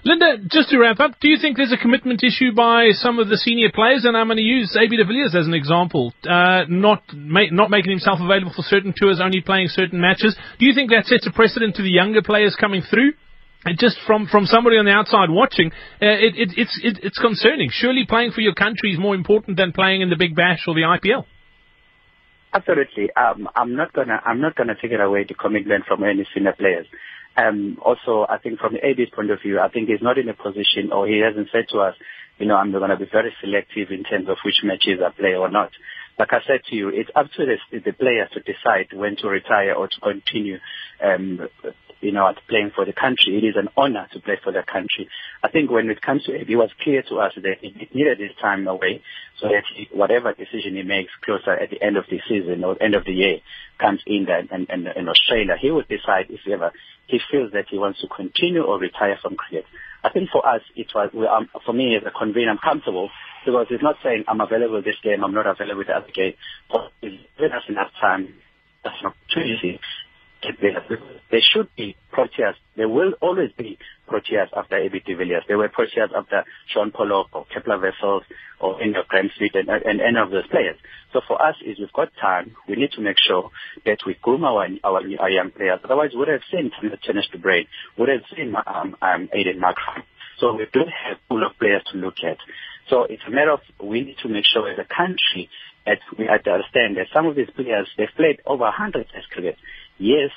Linda, 0.04 0.38
just 0.48 0.70
to 0.70 0.78
wrap 0.78 1.00
up, 1.00 1.18
do 1.20 1.28
you 1.28 1.38
think 1.40 1.56
there's 1.56 1.72
a 1.72 1.76
commitment 1.76 2.22
issue 2.22 2.52
by 2.54 2.90
some 2.92 3.18
of 3.18 3.28
the 3.28 3.36
senior 3.36 3.70
players? 3.74 4.04
And 4.04 4.16
I'm 4.16 4.28
going 4.28 4.36
to 4.36 4.42
use 4.42 4.76
AB 4.78 4.96
de 4.96 5.04
Villiers 5.04 5.34
as 5.34 5.46
an 5.46 5.54
example, 5.54 6.14
uh, 6.22 6.62
not 6.68 7.02
ma- 7.12 7.50
not 7.50 7.70
making 7.70 7.90
himself 7.90 8.20
available 8.22 8.52
for 8.54 8.62
certain 8.62 8.94
tours, 8.96 9.20
only 9.20 9.40
playing 9.40 9.68
certain 9.68 10.00
matches. 10.00 10.36
Do 10.58 10.66
you 10.66 10.74
think 10.74 10.90
that 10.90 11.06
sets 11.06 11.26
a 11.26 11.32
precedent 11.32 11.74
to 11.76 11.82
the 11.82 11.90
younger 11.90 12.22
players 12.22 12.56
coming 12.58 12.82
through? 12.82 13.14
And 13.68 13.78
just 13.78 13.98
from, 14.06 14.26
from 14.28 14.46
somebody 14.46 14.78
on 14.78 14.86
the 14.86 14.92
outside 14.92 15.28
watching, 15.28 15.72
uh, 16.00 16.08
it, 16.08 16.32
it, 16.40 16.48
it's 16.56 16.80
it, 16.82 17.00
it's 17.02 17.18
concerning. 17.18 17.68
Surely 17.70 18.06
playing 18.08 18.32
for 18.32 18.40
your 18.40 18.54
country 18.54 18.94
is 18.94 18.98
more 18.98 19.14
important 19.14 19.58
than 19.58 19.72
playing 19.72 20.00
in 20.00 20.08
the 20.08 20.16
Big 20.16 20.34
Bash 20.34 20.64
or 20.66 20.72
the 20.72 20.88
IPL. 20.88 21.26
Absolutely. 22.54 23.12
Um, 23.12 23.46
I'm 23.54 23.76
not 23.76 23.92
gonna 23.92 24.22
I'm 24.24 24.40
not 24.40 24.56
gonna 24.56 24.72
take 24.80 24.92
it 24.92 25.00
away 25.00 25.26
the 25.28 25.34
commitment 25.34 25.84
from 25.84 26.02
any 26.02 26.26
senior 26.32 26.54
players. 26.54 26.86
Um, 27.36 27.76
also, 27.84 28.24
I 28.26 28.38
think 28.38 28.58
from 28.58 28.72
the 28.72 28.80
AB's 28.82 29.10
point 29.14 29.30
of 29.30 29.42
view, 29.42 29.60
I 29.60 29.68
think 29.68 29.90
he's 29.90 30.00
not 30.00 30.16
in 30.16 30.30
a 30.30 30.34
position, 30.34 30.90
or 30.90 31.06
he 31.06 31.20
hasn't 31.20 31.50
said 31.52 31.68
to 31.72 31.80
us, 31.80 31.94
you 32.38 32.46
know, 32.46 32.56
I'm 32.56 32.72
going 32.72 32.88
to 32.88 32.96
be 32.96 33.04
very 33.04 33.34
selective 33.42 33.90
in 33.90 34.02
terms 34.02 34.30
of 34.30 34.38
which 34.46 34.64
matches 34.64 35.00
I 35.04 35.10
play 35.10 35.34
or 35.34 35.50
not. 35.50 35.72
Like 36.18 36.32
I 36.32 36.40
said 36.46 36.64
to 36.70 36.74
you, 36.74 36.88
it's 36.88 37.10
up 37.14 37.26
to 37.36 37.44
the, 37.44 37.78
the 37.78 37.92
player 37.92 38.26
to 38.32 38.40
decide 38.40 38.96
when 38.96 39.16
to 39.16 39.28
retire 39.28 39.74
or 39.74 39.88
to 39.88 40.00
continue 40.00 40.56
um, 41.04 41.48
you 42.00 42.12
know, 42.12 42.28
at 42.28 42.36
playing 42.48 42.70
for 42.74 42.84
the 42.84 42.92
country. 42.92 43.36
It 43.36 43.44
is 43.44 43.56
an 43.56 43.68
honor 43.76 44.06
to 44.12 44.20
play 44.20 44.38
for 44.42 44.52
the 44.52 44.62
country. 44.62 45.08
I 45.42 45.48
think 45.50 45.70
when 45.70 45.90
it 45.90 46.00
comes 46.00 46.24
to 46.24 46.34
it, 46.34 46.48
it 46.48 46.56
was 46.56 46.70
clear 46.82 47.02
to 47.08 47.16
us 47.16 47.32
that 47.36 47.56
he 47.60 47.88
needed 47.92 48.20
his 48.20 48.30
time 48.40 48.66
away 48.66 49.02
so 49.40 49.48
that 49.48 49.64
he, 49.74 49.88
whatever 49.92 50.32
decision 50.32 50.76
he 50.76 50.82
makes 50.82 51.10
closer 51.24 51.52
at 51.52 51.70
the 51.70 51.82
end 51.82 51.96
of 51.96 52.04
the 52.10 52.20
season 52.28 52.64
or 52.64 52.80
end 52.82 52.94
of 52.94 53.04
the 53.04 53.12
year 53.12 53.38
comes 53.78 54.00
in 54.06 54.24
there 54.26 54.42
and, 54.50 54.68
and, 54.70 54.88
in 54.88 55.08
Australia, 55.08 55.56
he 55.60 55.70
would 55.70 55.88
decide 55.88 56.26
if 56.28 56.40
ever 56.50 56.72
he 57.06 57.18
feels 57.30 57.52
that 57.52 57.66
he 57.70 57.78
wants 57.78 58.00
to 58.00 58.08
continue 58.08 58.62
or 58.62 58.78
retire 58.78 59.18
from 59.20 59.36
cricket. 59.36 59.64
I 60.04 60.10
think 60.10 60.30
for 60.30 60.46
us, 60.46 60.62
it 60.76 60.86
was, 60.94 61.10
um, 61.14 61.48
for 61.64 61.72
me 61.72 61.96
as 61.96 62.02
a 62.06 62.16
convener, 62.16 62.50
I'm 62.50 62.58
comfortable 62.58 63.10
because 63.44 63.66
he's 63.68 63.82
not 63.82 63.96
saying 64.02 64.24
I'm 64.28 64.40
available 64.40 64.82
this 64.82 65.00
game, 65.02 65.24
I'm 65.24 65.34
not 65.34 65.46
available 65.46 65.82
the 65.86 65.94
other 65.94 66.12
game, 66.14 66.34
but 66.70 66.92
he's 67.00 67.18
given 67.36 67.52
us 67.52 67.64
enough 67.68 67.90
time, 68.00 68.34
that's 68.84 68.96
an 69.00 69.12
opportunity 69.12 69.80
there 71.30 71.40
should 71.42 71.68
be 71.76 71.96
Proteas. 72.12 72.54
There 72.76 72.88
will 72.88 73.12
always 73.20 73.50
be 73.52 73.78
Proteas 74.08 74.48
after 74.56 74.76
AB 74.76 75.00
de 75.00 75.14
Villiers. 75.14 75.44
There 75.46 75.58
were 75.58 75.68
Proteas 75.68 76.10
after 76.16 76.44
Shaun 76.72 76.90
Pollock 76.90 77.28
or 77.32 77.44
Kepler 77.52 77.78
Wessels 77.78 78.22
or 78.60 78.80
any 78.82 78.94
of 78.94 79.04
Smith 79.10 79.52
and, 79.54 79.68
and 79.68 80.00
any 80.00 80.18
of 80.18 80.30
those 80.30 80.46
players. 80.48 80.76
So 81.12 81.20
for 81.26 81.40
us, 81.44 81.56
is 81.64 81.78
we've 81.78 81.92
got 81.92 82.10
time. 82.20 82.56
We 82.68 82.76
need 82.76 82.92
to 82.92 83.00
make 83.00 83.16
sure 83.18 83.50
that 83.84 83.98
we 84.06 84.16
groom 84.20 84.44
our 84.44 84.66
our, 84.84 85.02
our 85.20 85.30
young 85.30 85.50
players. 85.50 85.80
Otherwise, 85.84 86.10
we 86.12 86.20
would 86.20 86.28
have 86.28 86.42
seen 86.50 86.70
the 86.82 86.96
Theunis 86.96 87.30
de 87.30 87.38
Bruyn, 87.38 87.66
would 87.98 88.08
have 88.08 88.22
seen 88.34 88.54
um, 88.66 88.96
um, 89.02 89.28
Aiden 89.34 89.58
Markram. 89.58 90.02
So 90.38 90.54
we 90.54 90.66
do 90.72 90.80
have 90.80 91.18
a 91.18 91.28
pool 91.28 91.44
of 91.44 91.58
players 91.58 91.82
to 91.92 91.98
look 91.98 92.16
at. 92.24 92.38
So 92.88 93.02
it's 93.04 93.22
a 93.26 93.30
matter 93.30 93.52
of 93.52 93.60
we 93.82 94.00
need 94.00 94.16
to 94.22 94.28
make 94.28 94.44
sure 94.46 94.70
as 94.70 94.78
a 94.78 94.84
country 94.84 95.50
that 95.84 95.98
we 96.18 96.26
have 96.26 96.42
to 96.44 96.50
understand 96.50 96.96
that 96.96 97.06
some 97.12 97.26
of 97.26 97.36
these 97.36 97.50
players, 97.50 97.88
they've 97.98 98.08
played 98.16 98.40
over 98.46 98.64
100 98.64 99.08
test 99.12 99.30
cricket 99.30 99.56
yes, 99.98 100.30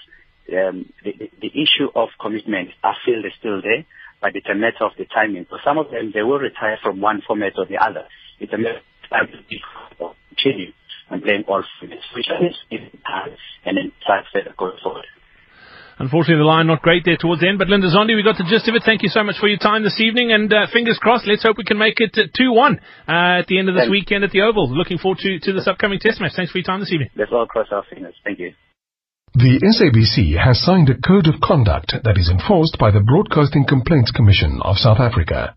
um, 0.54 0.92
the, 1.04 1.30
the 1.42 1.48
issue 1.48 1.90
of 1.96 2.10
commitment, 2.20 2.70
I 2.84 2.94
feel 3.06 3.20
is 3.20 3.34
still 3.40 3.62
there, 3.62 3.86
but 4.22 4.36
it's 4.36 4.48
a 4.50 4.56
matter 4.56 4.86
of 4.86 4.92
the 4.98 5.06
timing. 5.06 5.46
For 5.50 5.60
some 5.64 5.78
of 5.78 5.92
them, 5.92 6.12
they 6.14 6.22
will 6.22 6.40
retire 6.40 6.78
from 6.82 7.02
one 7.02 7.22
format 7.26 7.54
or 7.58 7.66
the 7.66 7.78
other. 7.78 8.06
It's 8.40 8.54
a 8.54 8.58
matter 8.58 8.80
of 8.80 9.10
time 9.10 9.28
to 9.28 10.14
continue 10.30 10.74
and 11.10 11.22
playing 11.22 11.44
all 11.48 11.64
formats, 11.82 12.08
which 12.16 12.28
is 12.28 12.56
time 13.06 13.36
and 13.66 13.78
then 13.78 13.92
further 14.34 14.54
going 14.58 14.78
forward. 14.82 15.06
Unfortunately, 16.00 16.42
the 16.42 16.50
line 16.50 16.66
not 16.66 16.82
great 16.82 17.06
there 17.06 17.18
towards 17.18 17.42
the 17.42 17.48
end, 17.48 17.60
but 17.60 17.68
Linda 17.68 17.86
Zondi, 17.86 18.16
we 18.16 18.24
got 18.24 18.38
the 18.38 18.48
gist 18.50 18.68
of 18.68 18.74
it. 18.74 18.82
Thank 18.84 19.04
you 19.04 19.10
so 19.10 19.24
much 19.24 19.38
for 19.38 19.48
your 19.48 19.60
time 19.60 19.84
this 19.84 20.00
evening, 20.00 20.32
and 20.32 20.52
uh, 20.52 20.66
fingers 20.74 20.98
crossed. 21.00 21.28
Let's 21.28 21.44
hope 21.44 21.58
we 21.60 21.64
can 21.64 21.78
make 21.78 22.00
it 22.00 22.18
2-1 22.18 22.74
uh, 23.06 23.46
at 23.46 23.46
the 23.46 23.60
end 23.60 23.70
of 23.70 23.76
this 23.76 23.86
Thanks. 23.86 23.92
weekend 23.92 24.24
at 24.24 24.32
the 24.32 24.42
Oval. 24.42 24.66
Looking 24.74 24.98
forward 24.98 25.20
to, 25.20 25.40
to 25.40 25.54
this 25.54 25.68
upcoming 25.68 26.00
Test 26.00 26.20
match. 26.20 26.34
Thanks 26.36 26.52
for 26.52 26.58
your 26.58 26.66
time 26.66 26.80
this 26.80 26.92
evening. 26.92 27.10
Let's 27.16 27.32
all 27.32 27.46
cross 27.46 27.68
our 27.72 27.84
fingers. 27.88 28.16
Thank 28.24 28.40
you. 28.40 28.54
The 29.34 29.64
SABC 29.64 30.36
has 30.44 30.60
signed 30.60 30.90
a 30.90 31.08
code 31.08 31.26
of 31.26 31.40
conduct 31.40 31.96
that 32.04 32.18
is 32.18 32.28
enforced 32.30 32.78
by 32.78 32.92
the 32.92 33.00
Broadcasting 33.00 33.64
Complaints 33.64 34.12
Commission 34.12 34.60
of 34.62 34.76
South 34.76 35.00
Africa. 35.00 35.56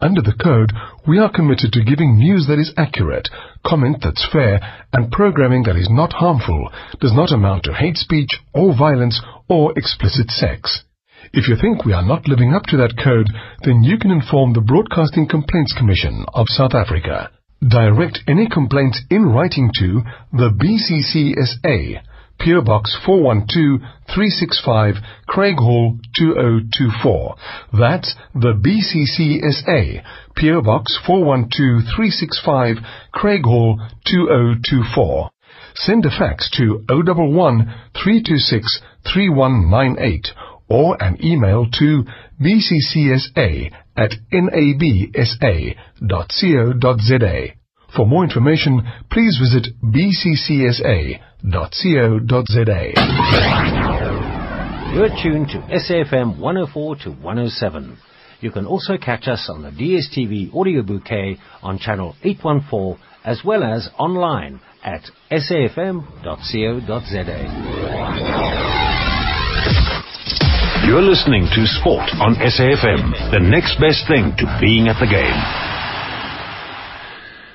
Under 0.00 0.22
the 0.22 0.38
code, 0.38 0.70
we 1.04 1.18
are 1.18 1.28
committed 1.28 1.72
to 1.72 1.82
giving 1.82 2.16
news 2.16 2.46
that 2.46 2.60
is 2.60 2.72
accurate, 2.76 3.28
comment 3.66 3.98
that's 4.04 4.24
fair, 4.30 4.60
and 4.92 5.10
programming 5.10 5.64
that 5.64 5.74
is 5.74 5.90
not 5.90 6.12
harmful, 6.12 6.70
does 7.00 7.12
not 7.12 7.32
amount 7.32 7.64
to 7.64 7.74
hate 7.74 7.96
speech 7.96 8.38
or 8.54 8.72
violence 8.72 9.20
or 9.48 9.76
explicit 9.76 10.30
sex. 10.30 10.84
If 11.32 11.48
you 11.48 11.56
think 11.60 11.84
we 11.84 11.94
are 11.94 12.06
not 12.06 12.28
living 12.28 12.54
up 12.54 12.66
to 12.66 12.76
that 12.76 12.96
code, 13.02 13.26
then 13.64 13.82
you 13.82 13.98
can 13.98 14.12
inform 14.12 14.52
the 14.52 14.60
Broadcasting 14.60 15.26
Complaints 15.26 15.74
Commission 15.76 16.24
of 16.34 16.46
South 16.46 16.72
Africa. 16.72 17.32
Direct 17.66 18.20
any 18.28 18.48
complaints 18.48 19.02
in 19.10 19.26
writing 19.26 19.72
to 19.80 20.02
the 20.32 20.54
BCCSA 20.54 22.00
PO 22.38 22.62
Box 22.62 22.96
412365, 23.04 24.94
Craighall 25.28 25.98
2024. 26.16 27.34
That's 27.72 28.14
the 28.34 28.54
BCCSA, 28.54 30.02
PO 30.36 30.62
Box 30.62 30.98
412365, 31.04 32.76
Craighall 33.14 33.78
2024. 34.06 35.30
Send 35.74 36.06
a 36.06 36.10
fax 36.10 36.48
to 36.56 36.84
011 36.88 37.66
326 37.94 38.80
3198 39.04 40.28
or 40.68 40.96
an 41.02 41.16
email 41.24 41.66
to 41.70 42.04
bccsa 42.40 43.72
at 43.96 44.12
nabsa.co.za. 44.32 45.18
For 47.94 48.06
more 48.06 48.24
information, 48.24 48.82
please 49.10 49.38
visit 49.40 49.68
bccsa.co.za. 49.82 51.18
You're 54.94 55.08
tuned 55.22 55.48
to 55.48 55.58
SAFM 55.70 56.38
104 56.38 56.96
to 56.96 57.10
107. 57.10 57.98
You 58.40 58.50
can 58.50 58.66
also 58.66 58.96
catch 58.96 59.26
us 59.26 59.48
on 59.50 59.62
the 59.62 59.70
DSTV 59.70 60.54
audio 60.54 60.82
bouquet 60.82 61.38
on 61.62 61.78
channel 61.78 62.14
814 62.22 62.98
as 63.24 63.42
well 63.44 63.64
as 63.64 63.88
online 63.98 64.60
at 64.84 65.02
safm.co.za. 65.30 65.98
You're 70.86 71.02
listening 71.02 71.48
to 71.54 71.66
Sport 71.66 72.08
on 72.20 72.36
SAFM, 72.36 73.30
the 73.30 73.40
next 73.40 73.78
best 73.80 74.06
thing 74.08 74.32
to 74.38 74.58
being 74.60 74.88
at 74.88 74.98
the 75.00 75.06
game. 75.06 75.67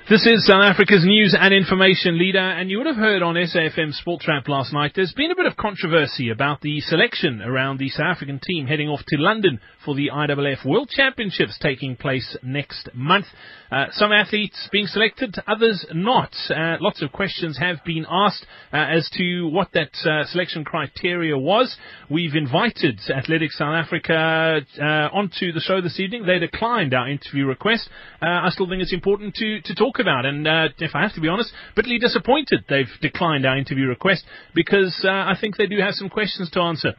This 0.10 0.26
is 0.26 0.46
South 0.46 0.66
Africa's 0.66 1.06
news 1.06 1.34
and 1.40 1.54
information 1.54 2.20
leader, 2.20 2.38
and 2.38 2.70
you 2.70 2.78
would 2.78 2.88
have 2.88 2.98
heard 2.98 3.24
on 3.24 3.36
SAFM 3.36 3.94
Sport 3.94 4.26
Wrap 4.28 4.50
last 4.50 4.74
night. 4.74 4.92
There's 4.94 5.14
been 5.14 5.32
a 5.32 5.36
bit 5.36 5.46
of 5.46 5.56
controversy 5.56 6.30
about 6.30 6.60
the 6.60 6.82
selection 6.82 7.42
around 7.42 7.80
the 7.80 7.88
South 7.88 8.08
African 8.08 8.42
team 8.46 8.68
heading 8.68 8.90
off 8.90 9.00
to 9.08 9.18
London 9.18 9.62
for 9.86 9.96
the 9.96 10.12
IAAF 10.14 10.66
World 10.66 10.90
Championships 10.90 11.58
taking 11.58 11.96
place 11.96 12.36
next 12.44 12.90
month. 12.94 13.28
Uh, 13.74 13.88
some 13.94 14.12
athletes 14.12 14.70
being 14.72 14.86
selected, 14.86 15.36
others 15.48 15.84
not. 15.94 16.32
Uh, 16.48 16.78
lots 16.80 17.02
of 17.02 17.12
questions 17.12 17.58
have 17.58 17.78
been 17.84 18.06
asked 18.08 18.46
uh, 18.72 18.78
as 18.78 19.10
to 19.10 19.48
what 19.48 19.68
that 19.74 19.90
uh, 20.06 20.24
selection 20.26 20.64
criteria 20.64 21.36
was. 21.36 21.76
We've 22.08 22.36
invited 22.36 23.00
Athletics 23.10 23.58
South 23.58 23.74
Africa 23.74 24.62
uh, 24.80 24.84
onto 24.84 25.52
the 25.52 25.60
show 25.60 25.82
this 25.82 26.00
evening. 26.00 26.24
They 26.28 26.38
declined 26.38 26.94
our 26.94 27.10
interview 27.10 27.48
request. 27.48 27.90
Uh, 28.22 28.46
I 28.46 28.50
still 28.50 28.70
think 28.70 28.84
it's 28.84 28.94
important 28.94 29.34
to, 29.36 29.62
to 29.62 29.74
talk 29.74 29.98
about. 29.98 30.28
And 30.28 30.46
if 30.78 30.92
I 30.94 31.02
have 31.02 31.16
to 31.16 31.22
be 31.22 31.28
honest, 31.28 31.52
bitterly 31.76 31.98
disappointed 31.98 32.66
they've 32.70 32.86
declined 33.02 33.48
our 33.48 33.58
interview 33.58 33.88
request 33.88 34.24
because 34.54 35.04
I 35.04 35.34
think 35.42 35.58
they 35.58 35.66
do 35.66 35.80
have 35.80 35.96
some 35.96 36.10
questions 36.10 36.52
to 36.52 36.60
answer. 36.62 36.94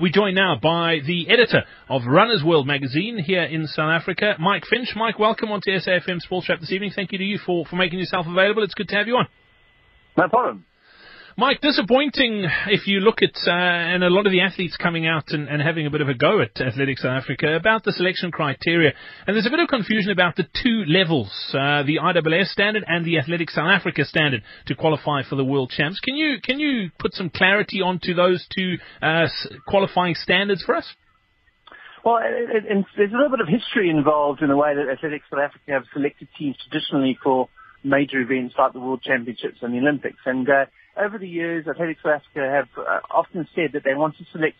We 0.00 0.10
join 0.10 0.34
now 0.34 0.56
by 0.56 1.00
the 1.06 1.28
editor 1.28 1.64
of 1.90 2.06
Runner's 2.06 2.42
World 2.42 2.66
magazine 2.66 3.18
here 3.18 3.42
in 3.42 3.66
South 3.66 3.90
Africa, 3.90 4.36
Mike 4.40 4.64
Finch. 4.64 4.88
Mike, 4.96 5.18
welcome 5.18 5.52
on 5.52 5.60
to 5.64 5.70
SAFM 5.70 6.18
Sports 6.20 6.48
Wrap 6.48 6.60
this 6.60 6.72
evening. 6.72 6.92
Thank 6.96 7.12
you 7.12 7.18
to 7.18 7.24
you 7.24 7.36
for, 7.36 7.66
for 7.66 7.76
making 7.76 7.98
yourself 7.98 8.26
available. 8.26 8.62
It's 8.62 8.72
good 8.72 8.88
to 8.88 8.96
have 8.96 9.06
you 9.06 9.16
on. 9.16 9.28
No 10.16 10.28
problem. 10.28 10.64
Mike, 11.36 11.62
disappointing 11.62 12.46
if 12.66 12.86
you 12.86 13.00
look 13.00 13.22
at, 13.22 13.34
uh, 13.46 13.52
and 13.52 14.04
a 14.04 14.10
lot 14.10 14.26
of 14.26 14.32
the 14.32 14.42
athletes 14.42 14.76
coming 14.76 15.06
out 15.06 15.30
and, 15.30 15.48
and, 15.48 15.62
having 15.62 15.86
a 15.86 15.90
bit 15.90 16.02
of 16.02 16.08
a 16.08 16.14
go 16.14 16.42
at 16.42 16.60
Athletics 16.60 17.02
South 17.02 17.22
Africa 17.22 17.56
about 17.56 17.84
the 17.84 17.92
selection 17.92 18.30
criteria. 18.30 18.92
And 19.26 19.34
there's 19.34 19.46
a 19.46 19.50
bit 19.50 19.60
of 19.60 19.68
confusion 19.68 20.10
about 20.10 20.36
the 20.36 20.44
two 20.62 20.84
levels, 20.86 21.30
uh, 21.54 21.84
the 21.84 22.00
IAAF 22.02 22.46
standard 22.46 22.84
and 22.86 23.06
the 23.06 23.18
Athletics 23.18 23.54
South 23.54 23.70
Africa 23.70 24.04
standard 24.04 24.42
to 24.66 24.74
qualify 24.74 25.22
for 25.22 25.36
the 25.36 25.44
World 25.44 25.70
Champs. 25.70 26.00
Can 26.00 26.16
you, 26.16 26.36
can 26.42 26.60
you 26.60 26.90
put 26.98 27.14
some 27.14 27.30
clarity 27.30 27.80
onto 27.80 28.12
those 28.12 28.46
two 28.54 28.76
uh, 29.00 29.26
qualifying 29.66 30.14
standards 30.14 30.62
for 30.62 30.74
us? 30.76 30.86
Well, 32.04 32.18
it, 32.22 32.64
it, 32.66 32.84
there's 32.96 33.12
a 33.12 33.16
little 33.16 33.30
bit 33.30 33.40
of 33.40 33.48
history 33.48 33.88
involved 33.88 34.42
in 34.42 34.48
the 34.48 34.56
way 34.56 34.74
that 34.74 34.92
Athletics 34.92 35.24
South 35.30 35.40
Africa 35.40 35.64
have 35.68 35.84
selected 35.94 36.28
teams 36.38 36.56
traditionally 36.68 37.18
for 37.22 37.48
major 37.84 38.20
events 38.20 38.54
like 38.58 38.74
the 38.74 38.80
World 38.80 39.02
Championships 39.02 39.58
and 39.62 39.72
the 39.72 39.78
Olympics. 39.78 40.18
And 40.26 40.46
uh, 40.48 40.66
over 40.96 41.18
the 41.18 41.28
years, 41.28 41.66
Athletics 41.66 42.00
South 42.02 42.20
Africa 42.20 42.50
have 42.50 42.68
uh, 42.76 43.00
often 43.10 43.48
said 43.54 43.70
that 43.74 43.84
they 43.84 43.94
want 43.94 44.16
to 44.18 44.24
select 44.32 44.56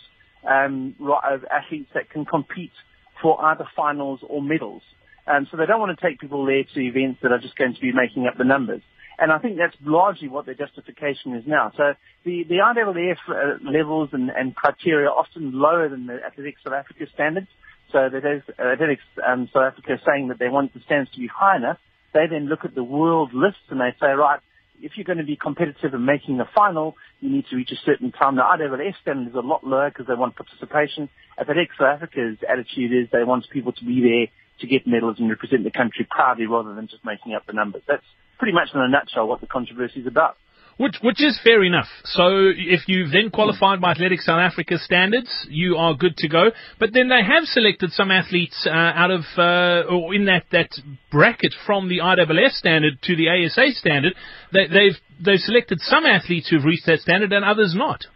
um, 0.48 0.94
uh, 1.02 1.38
athletes 1.50 1.90
that 1.94 2.10
can 2.10 2.24
compete 2.24 2.72
for 3.20 3.42
either 3.44 3.66
finals 3.76 4.20
or 4.28 4.42
medals. 4.42 4.82
Um, 5.26 5.46
so 5.50 5.56
they 5.56 5.66
don't 5.66 5.78
want 5.78 5.96
to 5.96 6.04
take 6.04 6.18
people 6.18 6.44
there 6.46 6.64
to 6.64 6.80
events 6.80 7.20
that 7.22 7.30
are 7.30 7.38
just 7.38 7.56
going 7.56 7.74
to 7.74 7.80
be 7.80 7.92
making 7.92 8.26
up 8.26 8.36
the 8.36 8.44
numbers. 8.44 8.82
And 9.18 9.30
I 9.30 9.38
think 9.38 9.56
that's 9.56 9.76
largely 9.84 10.28
what 10.28 10.46
their 10.46 10.54
justification 10.54 11.34
is 11.34 11.44
now. 11.46 11.70
So 11.76 11.94
the, 12.24 12.44
the 12.48 12.56
IAAF 12.56 13.16
uh, 13.28 13.70
levels 13.70 14.08
and, 14.12 14.30
and 14.30 14.54
criteria 14.54 15.08
are 15.08 15.16
often 15.16 15.52
lower 15.52 15.88
than 15.88 16.06
the 16.06 16.18
Athletics 16.26 16.62
South 16.64 16.72
Africa 16.72 17.06
standards. 17.14 17.46
So 17.92 18.08
that 18.10 18.24
is, 18.24 18.42
uh, 18.58 18.72
Athletics 18.72 19.02
um, 19.24 19.48
South 19.52 19.74
Africa 19.74 20.00
saying 20.04 20.28
that 20.28 20.38
they 20.38 20.48
want 20.48 20.74
the 20.74 20.80
standards 20.86 21.12
to 21.12 21.20
be 21.20 21.28
high 21.28 21.56
enough. 21.56 21.78
They 22.14 22.26
then 22.28 22.48
look 22.48 22.64
at 22.64 22.74
the 22.74 22.82
world 22.82 23.32
list 23.32 23.62
and 23.70 23.80
they 23.80 23.94
say, 24.00 24.08
right, 24.08 24.40
if 24.82 24.92
you're 24.96 25.04
going 25.04 25.18
to 25.18 25.24
be 25.24 25.36
competitive 25.36 25.94
in 25.94 26.04
making 26.04 26.38
the 26.38 26.46
final, 26.54 26.96
you 27.20 27.30
need 27.30 27.46
to 27.50 27.56
reach 27.56 27.70
a 27.70 27.80
certain 27.86 28.12
time. 28.12 28.36
Now, 28.36 28.50
IAAF 28.54 28.94
standard 29.00 29.28
is 29.28 29.34
a 29.34 29.40
lot 29.40 29.64
lower 29.64 29.88
because 29.88 30.06
they 30.06 30.14
want 30.14 30.36
participation. 30.36 31.08
Athletics 31.40 31.76
South 31.78 31.94
Africa's 31.94 32.38
attitude 32.48 32.92
is 32.92 33.08
they 33.12 33.24
want 33.24 33.46
people 33.50 33.72
to 33.72 33.84
be 33.84 34.00
there 34.00 34.26
to 34.60 34.66
get 34.66 34.86
medals 34.86 35.16
and 35.18 35.30
represent 35.30 35.64
the 35.64 35.70
country 35.70 36.06
proudly 36.08 36.46
rather 36.46 36.74
than 36.74 36.88
just 36.88 37.04
making 37.04 37.34
up 37.34 37.46
the 37.46 37.52
numbers. 37.52 37.82
That's 37.86 38.04
pretty 38.38 38.52
much 38.52 38.68
in 38.74 38.80
a 38.80 38.88
nutshell 38.88 39.28
what 39.28 39.40
the 39.40 39.46
controversy 39.46 40.00
is 40.00 40.06
about. 40.06 40.36
Which, 40.82 40.96
which 41.00 41.22
is 41.22 41.38
fair 41.44 41.62
enough. 41.62 41.86
So 42.02 42.50
if 42.56 42.88
you've 42.88 43.12
then 43.12 43.30
qualified 43.30 43.80
by 43.80 43.92
Athletics 43.92 44.26
South 44.26 44.40
Africa 44.40 44.78
standards, 44.78 45.46
you 45.48 45.76
are 45.76 45.94
good 45.94 46.16
to 46.16 46.28
go. 46.28 46.50
But 46.80 46.92
then 46.92 47.08
they 47.08 47.22
have 47.22 47.44
selected 47.44 47.92
some 47.92 48.10
athletes 48.10 48.66
uh, 48.66 48.70
out 48.72 49.12
of 49.12 49.20
uh, 49.38 49.88
or 49.88 50.12
in 50.12 50.24
that, 50.24 50.46
that 50.50 50.70
bracket 51.12 51.54
from 51.64 51.88
the 51.88 51.98
IAAF 51.98 52.50
standard 52.50 52.94
to 53.02 53.14
the 53.14 53.28
ASA 53.28 53.78
standard. 53.78 54.14
They, 54.52 54.66
they've 54.66 54.98
they've 55.24 55.38
selected 55.38 55.78
some 55.82 56.04
athletes 56.04 56.50
who've 56.50 56.64
reached 56.64 56.86
that 56.86 56.98
standard 56.98 57.32
and 57.32 57.44
others 57.44 57.76
not. 57.76 58.06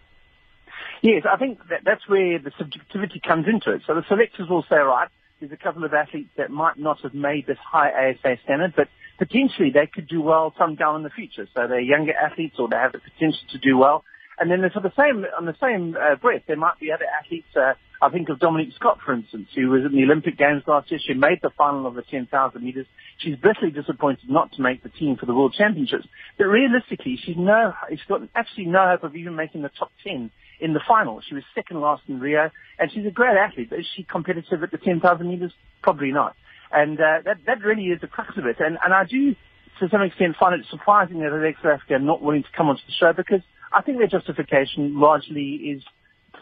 Yes, 1.03 1.23
I 1.31 1.37
think 1.37 1.61
that 1.71 1.83
that's 1.85 2.09
where 2.09 2.41
the 2.41 2.51
subjectivity 2.59 3.21
comes 3.25 3.47
into 3.47 3.71
it. 3.71 3.83
So 3.87 3.95
the 3.95 4.03
selectors 4.09 4.49
will 4.51 4.65
say, 4.69 4.75
right, 4.75 5.09
there's 5.39 5.53
a 5.53 5.57
couple 5.57 5.85
of 5.85 5.95
athletes 5.95 6.31
that 6.37 6.51
might 6.51 6.79
not 6.79 7.01
have 7.03 7.15
made 7.15 7.47
this 7.47 7.59
high 7.63 8.11
ASA 8.11 8.39
standard, 8.43 8.75
but 8.75 8.89
potentially 9.19 9.71
they 9.71 9.87
could 9.87 10.09
do 10.09 10.21
well 10.21 10.55
some 10.59 10.75
down 10.75 10.97
in 10.97 11.03
the 11.03 11.11
future. 11.11 11.47
So 11.55 11.67
they're 11.69 11.81
younger 11.81 12.13
athletes 12.13 12.57
or 12.59 12.69
they 12.69 12.77
have 12.77 12.93
the 12.93 13.01
potential 13.01 13.41
to 13.53 13.59
do 13.59 13.77
well. 13.77 14.05
And 14.39 14.51
then 14.51 14.69
for 14.73 14.81
the 14.81 14.93
same, 14.97 15.25
on 15.37 15.47
the 15.47 15.57
same 15.61 15.97
uh, 15.97 16.17
breath, 16.17 16.43
there 16.47 16.57
might 16.57 16.79
be 16.79 16.93
other 16.93 17.07
athletes. 17.23 17.49
Uh, 17.57 17.73
I 18.03 18.11
think 18.11 18.29
of 18.29 18.39
Dominique 18.39 18.75
Scott, 18.77 18.99
for 19.05 19.15
instance, 19.15 19.49
who 19.55 19.71
was 19.71 19.85
in 19.87 19.97
the 19.97 20.03
Olympic 20.05 20.37
Games 20.37 20.63
last 20.67 20.91
year. 20.91 21.01
She 21.05 21.15
made 21.15 21.39
the 21.43 21.51
final 21.57 21.87
of 21.87 21.95
the 21.95 22.03
10,000 22.03 22.63
meters. 22.63 22.87
She's 23.19 23.37
bitterly 23.37 23.71
disappointed 23.71 24.29
not 24.29 24.53
to 24.53 24.63
make 24.63 24.83
the 24.83 24.91
team 24.91 25.17
for 25.17 25.25
the 25.25 25.35
World 25.35 25.55
Championships. 25.57 26.07
But 26.37 26.45
realistically, 26.45 27.19
she's 27.25 27.37
no, 27.39 27.73
she's 27.89 28.01
got 28.07 28.21
absolutely 28.35 28.73
no 28.73 28.87
hope 28.89 29.05
of 29.05 29.17
even 29.17 29.37
making 29.37 29.63
the 29.63 29.71
top 29.71 29.91
10 30.05 30.31
in 30.61 30.75
the 30.75 30.81
final. 30.87 31.23
She 31.27 31.35
was 31.35 31.45
second 31.55 31.81
last 31.81 32.03
in 32.09 32.21
Rio, 32.21 32.51
and 32.79 32.93
she's 32.93 33.07
a 33.07 33.11
great 33.11 33.37
athlete. 33.37 33.71
But 33.71 33.81
is 33.81 33.87
she 33.97 34.03
competitive 34.03 34.63
at 34.63 34.71
the 34.71 34.79
10,000 34.79 35.27
meters? 35.27 35.53
Probably 35.83 36.13
not. 36.13 36.37
And 36.73 36.99
uh, 37.01 37.21
that 37.25 37.39
that 37.47 37.63
really 37.63 37.85
is 37.85 38.01
the 38.01 38.07
crux 38.07 38.37
of 38.37 38.47
it. 38.47 38.57
And 38.59 38.79
and 38.83 38.93
I 38.93 39.05
do, 39.05 39.35
to 39.81 39.89
some 39.91 40.03
extent, 40.03 40.37
find 40.39 40.61
it 40.61 40.67
surprising 40.71 41.21
that 41.21 41.33
Alex 41.33 41.59
Africa 41.61 41.95
are 41.95 41.99
not 41.99 42.23
willing 42.23 42.43
to 42.43 42.49
come 42.57 42.69
onto 42.69 42.83
the 42.87 42.93
show 42.99 43.13
because 43.13 43.41
I 43.73 43.83
think 43.83 43.99
their 43.99 44.07
justification 44.09 44.99
largely 44.99 45.77
is 45.77 45.83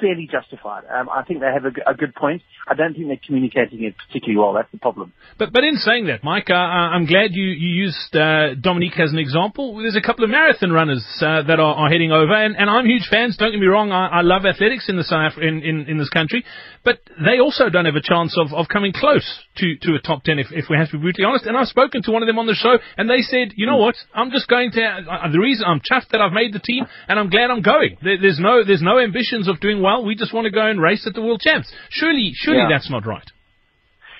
fairly 0.04 0.28
justified. 0.30 0.84
Um, 0.92 1.08
I 1.08 1.24
think 1.24 1.40
they 1.40 1.46
have 1.46 1.64
a, 1.64 1.90
a, 1.90 1.94
good 1.94 2.14
point. 2.14 2.42
I 2.68 2.74
don't 2.74 2.92
think 2.92 3.08
they're 3.08 3.24
communicating 3.24 3.84
it 3.84 3.94
particularly 3.96 4.36
well. 4.36 4.52
That's 4.52 4.70
the 4.70 4.78
problem. 4.78 5.14
But 5.38 5.52
but 5.52 5.64
in 5.64 5.76
saying 5.76 6.06
that, 6.06 6.22
Mike, 6.22 6.50
uh, 6.50 6.54
uh 6.54 6.92
I'm 6.92 7.06
glad 7.06 7.32
you, 7.32 7.46
you 7.46 7.88
used 7.88 8.14
uh, 8.14 8.54
Dominique 8.60 8.98
as 9.00 9.12
an 9.12 9.18
example. 9.18 9.78
There's 9.78 9.96
a 9.96 10.04
couple 10.04 10.24
of 10.24 10.30
marathon 10.30 10.72
runners 10.72 11.04
uh, 11.20 11.42
that 11.48 11.58
are, 11.58 11.74
are, 11.74 11.88
heading 11.88 12.12
over, 12.12 12.34
and, 12.34 12.56
and, 12.56 12.68
I'm 12.68 12.84
huge 12.84 13.08
fans. 13.10 13.36
Don't 13.38 13.52
get 13.52 13.60
me 13.60 13.66
wrong. 13.66 13.92
I, 13.92 14.20
I 14.20 14.20
love 14.20 14.44
athletics 14.44 14.88
in 14.88 14.96
the 14.96 15.04
South 15.04 15.40
in, 15.40 15.62
in, 15.62 15.86
in 15.88 15.96
this 15.96 16.10
country, 16.10 16.44
but 16.84 17.00
they 17.24 17.40
also 17.40 17.70
don't 17.70 17.86
have 17.86 17.96
a 17.96 18.04
chance 18.04 18.36
of, 18.36 18.52
of 18.52 18.68
coming 18.68 18.92
close 18.92 19.24
to, 19.56 19.76
to 19.82 19.94
a 19.94 20.00
top 20.00 20.24
ten 20.24 20.38
if, 20.38 20.48
if 20.50 20.66
we 20.68 20.76
have 20.76 20.90
to 20.90 20.98
be 20.98 21.02
brutally 21.02 21.24
honest. 21.24 21.46
And 21.46 21.56
I've 21.56 21.68
spoken 21.68 22.02
to 22.02 22.10
one 22.10 22.22
of 22.22 22.26
them 22.26 22.38
on 22.38 22.46
the 22.46 22.54
show, 22.54 22.76
and 22.98 23.08
they 23.08 23.22
said, 23.22 23.56
you 23.56 23.66
know 23.66 23.78
what, 23.78 23.94
I'm 24.12 24.30
just 24.30 24.48
going 24.48 24.70
to. 24.72 24.82
Uh, 24.82 25.32
the 25.32 25.40
reason 25.40 25.64
I'm 25.66 25.80
chuffed 25.80 26.10
that 26.12 26.20
I've 26.20 26.32
made 26.32 26.52
the 26.52 26.60
team, 26.60 26.84
and 27.08 27.18
I'm 27.18 27.30
glad 27.30 27.50
I'm 27.50 27.62
going. 27.62 27.96
There, 28.02 28.18
there's 28.20 28.40
no 28.40 28.64
there's 28.64 28.82
no 28.82 28.98
ambitions 28.98 29.48
of 29.48 29.60
doing 29.60 29.80
well. 29.80 29.93
We 30.02 30.14
just 30.14 30.32
want 30.32 30.46
to 30.46 30.50
go 30.50 30.66
and 30.66 30.80
race 30.80 31.06
at 31.06 31.14
the 31.14 31.22
World 31.22 31.40
Champs. 31.40 31.72
Surely, 31.90 32.32
surely 32.34 32.60
yeah. 32.60 32.68
that's 32.70 32.90
not 32.90 33.06
right. 33.06 33.28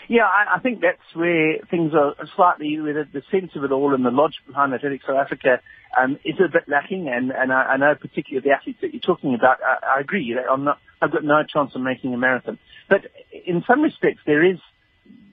Yeah, 0.09 0.25
I, 0.25 0.57
I 0.57 0.61
think 0.61 0.81
that's 0.81 1.15
where 1.15 1.59
things 1.71 1.93
are 1.95 2.15
slightly, 2.37 2.79
where 2.81 2.93
the, 2.93 3.21
the 3.21 3.23
sense 3.31 3.53
of 3.57 3.65
it 3.65 3.73
all 3.73 3.95
and 3.95 4.05
the 4.05 4.11
logic 4.11 4.41
behind 4.47 4.75
Athletics 4.75 5.05
South 5.07 5.17
Africa 5.17 5.61
um, 5.99 6.19
is 6.25 6.37
a 6.41 6.53
bit 6.53 6.65
lacking. 6.69 7.09
And, 7.09 7.31
and 7.31 7.53
I, 7.53 7.63
I 7.63 7.77
know 7.79 7.95
particularly 7.95 8.47
the 8.47 8.55
athletes 8.55 8.81
that 8.83 8.93
you're 8.93 9.01
talking 9.01 9.35
about, 9.35 9.59
I, 9.63 9.97
I 9.97 10.01
agree. 10.01 10.37
I'm 10.39 10.65
not, 10.65 10.79
I've 11.01 11.13
got 11.13 11.25
no 11.25 11.43
chance 11.51 11.73
of 11.75 11.81
making 11.81 12.13
a 12.13 12.19
marathon. 12.19 12.59
But 12.89 13.07
in 13.47 13.65
some 13.67 13.81
respects, 13.81 14.21
there 14.27 14.45
is 14.45 14.59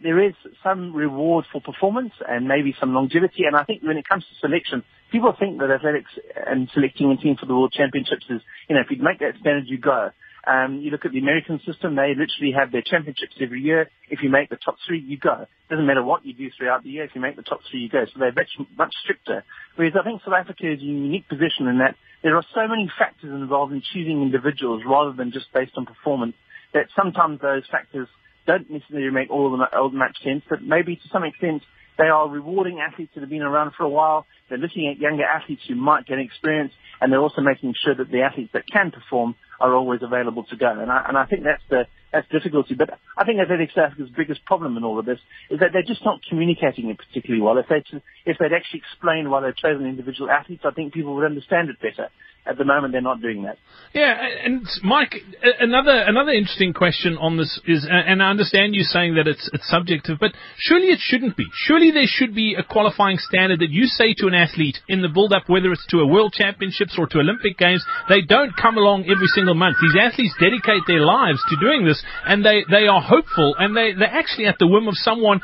there 0.03 0.23
is 0.23 0.33
some 0.63 0.93
reward 0.95 1.45
for 1.51 1.61
performance 1.61 2.13
and 2.27 2.47
maybe 2.47 2.75
some 2.79 2.93
longevity. 2.93 3.43
And 3.45 3.55
I 3.55 3.63
think 3.63 3.83
when 3.83 3.97
it 3.97 4.07
comes 4.07 4.25
to 4.25 4.47
selection, 4.47 4.83
people 5.11 5.35
think 5.37 5.59
that 5.59 5.69
athletics 5.69 6.09
and 6.47 6.69
selecting 6.73 7.11
a 7.11 7.17
team 7.17 7.35
for 7.39 7.45
the 7.45 7.53
World 7.53 7.71
Championships 7.71 8.25
is, 8.29 8.41
you 8.67 8.75
know, 8.75 8.81
if 8.81 8.89
you 8.89 9.03
make 9.03 9.19
that 9.19 9.39
standard, 9.39 9.65
you 9.67 9.77
go. 9.77 10.09
Um, 10.45 10.81
you 10.81 10.89
look 10.89 11.05
at 11.05 11.11
the 11.11 11.19
American 11.19 11.59
system, 11.65 11.95
they 11.95 12.13
literally 12.17 12.53
have 12.57 12.71
their 12.71 12.81
championships 12.81 13.35
every 13.39 13.61
year. 13.61 13.89
If 14.09 14.23
you 14.23 14.29
make 14.29 14.49
the 14.49 14.57
top 14.57 14.77
three, 14.87 14.99
you 14.99 15.17
go. 15.17 15.45
Doesn't 15.69 15.85
matter 15.85 16.03
what 16.03 16.25
you 16.25 16.33
do 16.33 16.49
throughout 16.57 16.83
the 16.83 16.89
year. 16.89 17.03
If 17.03 17.11
you 17.13 17.21
make 17.21 17.35
the 17.35 17.43
top 17.43 17.61
three, 17.69 17.81
you 17.81 17.89
go. 17.89 18.05
So 18.05 18.19
they're 18.19 18.33
much, 18.33 18.49
much 18.77 18.93
stricter. 19.03 19.43
Whereas 19.75 19.93
I 19.99 20.03
think 20.03 20.21
South 20.25 20.33
Africa 20.33 20.71
is 20.71 20.81
in 20.81 20.89
a 20.89 20.91
unique 20.91 21.29
position 21.29 21.67
in 21.67 21.77
that 21.79 21.95
there 22.23 22.35
are 22.35 22.45
so 22.53 22.67
many 22.67 22.89
factors 22.97 23.31
involved 23.31 23.73
in 23.73 23.83
choosing 23.93 24.21
individuals 24.21 24.83
rather 24.85 25.13
than 25.13 25.31
just 25.31 25.51
based 25.53 25.73
on 25.77 25.85
performance 25.85 26.35
that 26.73 26.87
sometimes 26.95 27.41
those 27.41 27.63
factors 27.71 28.07
don't 28.47 28.69
necessarily 28.69 29.11
make 29.11 29.29
all 29.29 29.45
of 29.45 29.51
them 29.51 29.67
all 29.73 29.89
much 29.89 30.17
sense, 30.23 30.43
but 30.49 30.61
maybe 30.61 30.95
to 30.95 31.07
some 31.11 31.23
extent 31.23 31.61
they 31.97 32.07
are 32.07 32.27
rewarding 32.27 32.79
athletes 32.79 33.11
that 33.13 33.21
have 33.21 33.29
been 33.29 33.41
around 33.41 33.73
for 33.77 33.83
a 33.83 33.89
while. 33.89 34.25
They're 34.49 34.57
looking 34.57 34.87
at 34.87 34.99
younger 34.99 35.23
athletes 35.23 35.61
who 35.67 35.75
might 35.75 36.07
get 36.07 36.19
experience, 36.19 36.73
and 36.99 37.11
they're 37.11 37.19
also 37.19 37.41
making 37.41 37.75
sure 37.83 37.93
that 37.93 38.09
the 38.09 38.21
athletes 38.21 38.51
that 38.53 38.63
can 38.71 38.91
perform 38.91 39.35
are 39.61 39.73
always 39.75 40.01
available 40.01 40.43
to 40.45 40.55
go. 40.55 40.79
And 40.79 40.91
I, 40.91 41.05
and 41.07 41.17
I 41.17 41.25
think 41.25 41.43
that's 41.43 41.63
the 41.69 41.87
that's 42.11 42.27
difficulty. 42.29 42.75
But 42.75 42.89
I 43.17 43.23
think 43.23 43.39
Athletics 43.39 43.73
South 43.73 43.91
Africa's 43.91 44.09
biggest 44.15 44.43
problem 44.45 44.75
in 44.75 44.83
all 44.83 44.99
of 44.99 45.05
this 45.05 45.19
is 45.49 45.59
that 45.59 45.69
they're 45.71 45.83
just 45.83 46.03
not 46.03 46.19
communicating 46.27 46.89
it 46.89 46.97
particularly 46.97 47.41
well. 47.41 47.57
If 47.57 47.67
they 47.67 47.83
if 48.25 48.37
they'd 48.37 48.53
actually 48.53 48.81
explained 48.81 49.29
why 49.31 49.41
they've 49.41 49.55
chosen 49.55 49.85
individual 49.85 50.29
athletes, 50.29 50.63
I 50.65 50.71
think 50.71 50.93
people 50.93 51.15
would 51.15 51.25
understand 51.25 51.69
it 51.69 51.79
better. 51.79 52.09
At 52.45 52.57
the 52.57 52.65
moment 52.65 52.91
they're 52.91 53.01
not 53.01 53.21
doing 53.21 53.43
that. 53.43 53.57
Yeah, 53.93 54.15
and 54.45 54.65
Mike, 54.83 55.15
another 55.59 55.91
another 56.07 56.31
interesting 56.31 56.73
question 56.73 57.17
on 57.17 57.37
this 57.37 57.59
is, 57.67 57.85
and 57.89 58.23
I 58.23 58.29
understand 58.29 58.73
you 58.73 58.83
saying 58.83 59.15
that 59.15 59.27
it's 59.27 59.49
it's 59.53 59.69
subjective, 59.69 60.17
but 60.19 60.31
surely 60.57 60.87
it 60.87 60.99
shouldn't 60.99 61.35
be. 61.35 61.45
Surely 61.53 61.91
there 61.91 62.07
should 62.07 62.33
be 62.33 62.55
a 62.57 62.63
qualifying 62.63 63.17
standard 63.17 63.59
that 63.59 63.69
you 63.69 63.85
say 63.87 64.13
to 64.17 64.27
an 64.27 64.33
athlete 64.33 64.79
in 64.87 65.01
the 65.01 65.09
build-up, 65.09 65.43
whether 65.47 65.71
it's 65.73 65.85
to 65.87 65.99
a 65.99 66.07
World 66.07 66.33
Championships 66.33 66.95
or 66.97 67.05
to 67.07 67.19
Olympic 67.19 67.57
Games, 67.57 67.85
they 68.07 68.21
don't 68.21 68.55
come 68.55 68.77
along 68.77 69.09
every 69.11 69.27
single 69.27 69.55
month. 69.55 69.75
These 69.81 69.99
athletes 69.99 70.35
dedicate 70.39 70.83
their 70.87 71.01
lives 71.01 71.43
to 71.49 71.57
doing 71.59 71.85
this, 71.85 72.01
and 72.25 72.45
they 72.45 72.63
they 72.71 72.87
are 72.87 73.01
hopeful, 73.01 73.55
and 73.59 73.75
they 73.75 73.91
they're 73.91 74.07
actually 74.07 74.47
at 74.47 74.55
the 74.57 74.67
whim 74.67 74.87
of 74.87 74.95
someone 74.95 75.41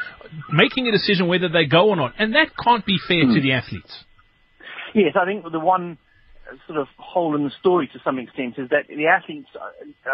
making 0.51 0.87
a 0.87 0.91
decision 0.91 1.27
whether 1.27 1.49
they 1.49 1.65
go 1.65 1.89
or 1.89 1.95
not, 1.95 2.13
and 2.17 2.33
that 2.33 2.55
can't 2.55 2.85
be 2.85 2.97
fair 3.07 3.25
mm. 3.25 3.35
to 3.35 3.41
the 3.41 3.51
athletes. 3.51 4.05
Yes, 4.95 5.15
I 5.19 5.25
think 5.25 5.43
the 5.51 5.59
one 5.59 5.97
sort 6.67 6.79
of 6.79 6.87
hole 6.97 7.35
in 7.35 7.43
the 7.43 7.51
story 7.59 7.87
to 7.87 7.99
some 8.03 8.19
extent 8.19 8.57
is 8.57 8.69
that 8.69 8.87
the 8.87 9.07
athletes 9.07 9.49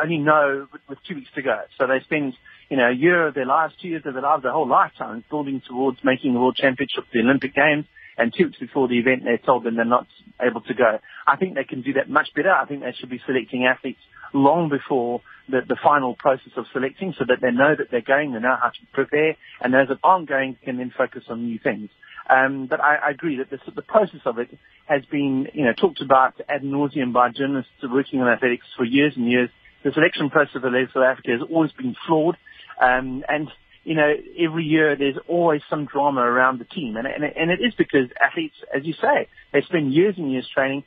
only 0.01 0.17
know 0.17 0.67
with, 0.71 0.97
two 1.07 1.15
weeks 1.15 1.29
to 1.35 1.41
go. 1.41 1.61
So 1.77 1.87
they 1.87 1.99
spend, 2.03 2.33
you 2.69 2.77
know, 2.77 2.89
a 2.89 2.93
year 2.93 3.27
of 3.27 3.33
their 3.33 3.45
lives, 3.45 3.73
two 3.81 3.89
years 3.89 4.03
of 4.05 4.13
their 4.13 4.23
lives, 4.23 4.43
their 4.43 4.51
whole 4.51 4.67
lifetime 4.67 5.23
building 5.29 5.61
towards 5.67 5.99
making 6.03 6.33
the 6.33 6.39
World 6.39 6.55
Championship, 6.55 7.05
the 7.11 7.19
Olympic 7.19 7.53
Games, 7.53 7.85
and 8.17 8.33
two 8.33 8.45
weeks 8.45 8.59
before 8.59 8.87
the 8.87 8.99
event 8.99 9.23
they're 9.23 9.37
told 9.37 9.63
that 9.63 9.75
they're 9.75 9.85
not 9.85 10.07
able 10.41 10.61
to 10.61 10.73
go. 10.73 10.99
I 11.25 11.35
think 11.35 11.55
they 11.55 11.63
can 11.63 11.81
do 11.81 11.93
that 11.93 12.09
much 12.09 12.29
better. 12.35 12.51
I 12.51 12.65
think 12.65 12.81
they 12.81 12.93
should 12.93 13.09
be 13.09 13.21
selecting 13.25 13.65
athletes 13.65 13.99
long 14.33 14.69
before 14.69 15.21
the, 15.49 15.61
the 15.67 15.77
final 15.81 16.15
process 16.15 16.53
of 16.55 16.65
selecting 16.73 17.13
so 17.17 17.25
that 17.27 17.41
they 17.41 17.51
know 17.51 17.75
that 17.75 17.91
they're 17.91 18.01
going, 18.01 18.33
they 18.33 18.39
know 18.39 18.55
how 18.59 18.69
to 18.69 18.79
prepare, 18.93 19.35
and 19.61 19.73
those 19.73 19.89
that 19.89 19.99
aren't 20.03 20.29
going 20.29 20.57
can 20.63 20.77
then 20.77 20.91
focus 20.95 21.23
on 21.29 21.45
new 21.45 21.59
things. 21.59 21.89
Um, 22.29 22.67
but 22.67 22.79
I, 22.79 22.95
I 22.95 23.09
agree 23.11 23.37
that 23.37 23.49
this, 23.49 23.59
the 23.75 23.81
process 23.81 24.21
of 24.25 24.39
it 24.39 24.49
has 24.85 25.03
been, 25.05 25.47
you 25.53 25.65
know, 25.65 25.73
talked 25.73 26.01
about 26.01 26.39
ad 26.47 26.61
nauseum 26.61 27.13
by 27.13 27.29
journalists 27.29 27.71
working 27.83 28.21
on 28.21 28.27
athletics 28.27 28.65
for 28.77 28.85
years 28.85 29.13
and 29.15 29.29
years. 29.29 29.49
The 29.83 29.91
selection 29.91 30.29
process 30.29 30.55
of 30.55 30.61
South 30.63 31.03
Africa 31.03 31.31
has 31.31 31.41
always 31.49 31.71
been 31.73 31.95
flawed, 32.07 32.37
um, 32.81 33.23
and 33.27 33.49
you 33.83 33.95
know, 33.95 34.13
every 34.39 34.63
year 34.63 34.95
there's 34.95 35.17
always 35.27 35.61
some 35.69 35.85
drama 35.85 36.21
around 36.21 36.59
the 36.59 36.65
team, 36.65 36.95
and, 36.95 37.05
and, 37.05 37.23
and 37.23 37.51
it 37.51 37.59
is 37.59 37.73
because 37.77 38.07
athletes, 38.23 38.55
as 38.73 38.85
you 38.85 38.93
say, 38.93 39.27
they 39.51 39.61
spend 39.61 39.93
years 39.93 40.15
and 40.17 40.31
years 40.31 40.47
training. 40.53 40.83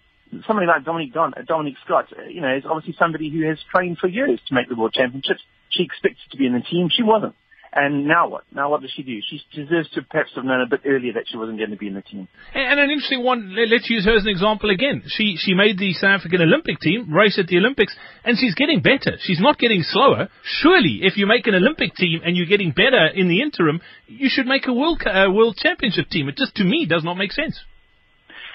Somebody 0.47 0.67
like 0.67 0.85
Dominique, 0.85 1.13
Don, 1.13 1.35
uh, 1.35 1.43
Dominique 1.47 1.77
Scott, 1.85 2.07
uh, 2.19 2.23
you 2.23 2.41
know, 2.41 2.57
is 2.57 2.65
obviously 2.65 2.97
somebody 2.99 3.31
who 3.31 3.47
has 3.47 3.59
trained 3.71 3.99
for 3.99 4.09
years 4.09 4.41
to 4.49 4.55
make 4.55 4.69
the 4.69 4.75
World 4.75 4.95
Championships. 4.95 5.43
She 5.69 5.83
expected 5.83 6.31
to 6.31 6.37
be 6.37 6.47
in 6.47 6.55
the 6.55 6.63
team. 6.63 6.89
She 6.91 7.03
wasn't. 7.03 7.35
And 7.79 8.07
now 8.09 8.27
what? 8.29 8.45
Now 8.51 8.71
what 8.71 8.81
does 8.81 8.91
she 8.97 9.03
do? 9.03 9.21
She 9.29 9.39
deserves 9.55 9.91
to 9.91 10.01
perhaps 10.01 10.31
have 10.35 10.47
known 10.47 10.63
a 10.63 10.67
bit 10.67 10.81
earlier 10.87 11.13
that 11.13 11.25
she 11.31 11.37
wasn't 11.37 11.59
going 11.59 11.73
to 11.73 11.77
be 11.77 11.89
in 11.89 11.93
the 11.93 12.01
team. 12.01 12.27
And 12.55 12.81
an 12.81 12.89
interesting 12.89 13.23
one, 13.23 13.55
let's 13.55 13.91
use 13.91 14.07
her 14.07 14.17
as 14.17 14.23
an 14.23 14.31
example 14.31 14.71
again. 14.71 15.03
She, 15.07 15.37
she 15.37 15.53
made 15.53 15.77
the 15.79 15.93
South 15.93 16.21
African 16.21 16.41
Olympic 16.41 16.81
team, 16.81 17.13
race 17.13 17.39
at 17.39 17.49
the 17.49 17.59
Olympics, 17.59 17.95
and 18.25 18.39
she's 18.39 18.55
getting 18.55 18.81
better. 18.81 19.19
She's 19.21 19.41
not 19.41 19.59
getting 19.59 19.83
slower. 19.83 20.31
Surely, 20.43 21.01
if 21.03 21.19
you 21.19 21.27
make 21.27 21.47
an 21.47 21.55
Olympic 21.55 21.95
team 21.95 22.23
and 22.25 22.35
you're 22.35 22.47
getting 22.47 22.73
better 22.73 23.09
in 23.15 23.29
the 23.29 23.43
interim, 23.43 23.83
you 24.07 24.31
should 24.33 24.47
make 24.47 24.67
a 24.67 24.73
World, 24.73 25.03
uh, 25.05 25.27
World 25.31 25.59
Championship 25.59 26.09
team. 26.09 26.31
It 26.31 26.39
just, 26.39 26.55
to 26.57 26.65
me, 26.65 26.87
does 26.89 27.05
not 27.05 27.19
make 27.19 27.33
sense. 27.33 27.61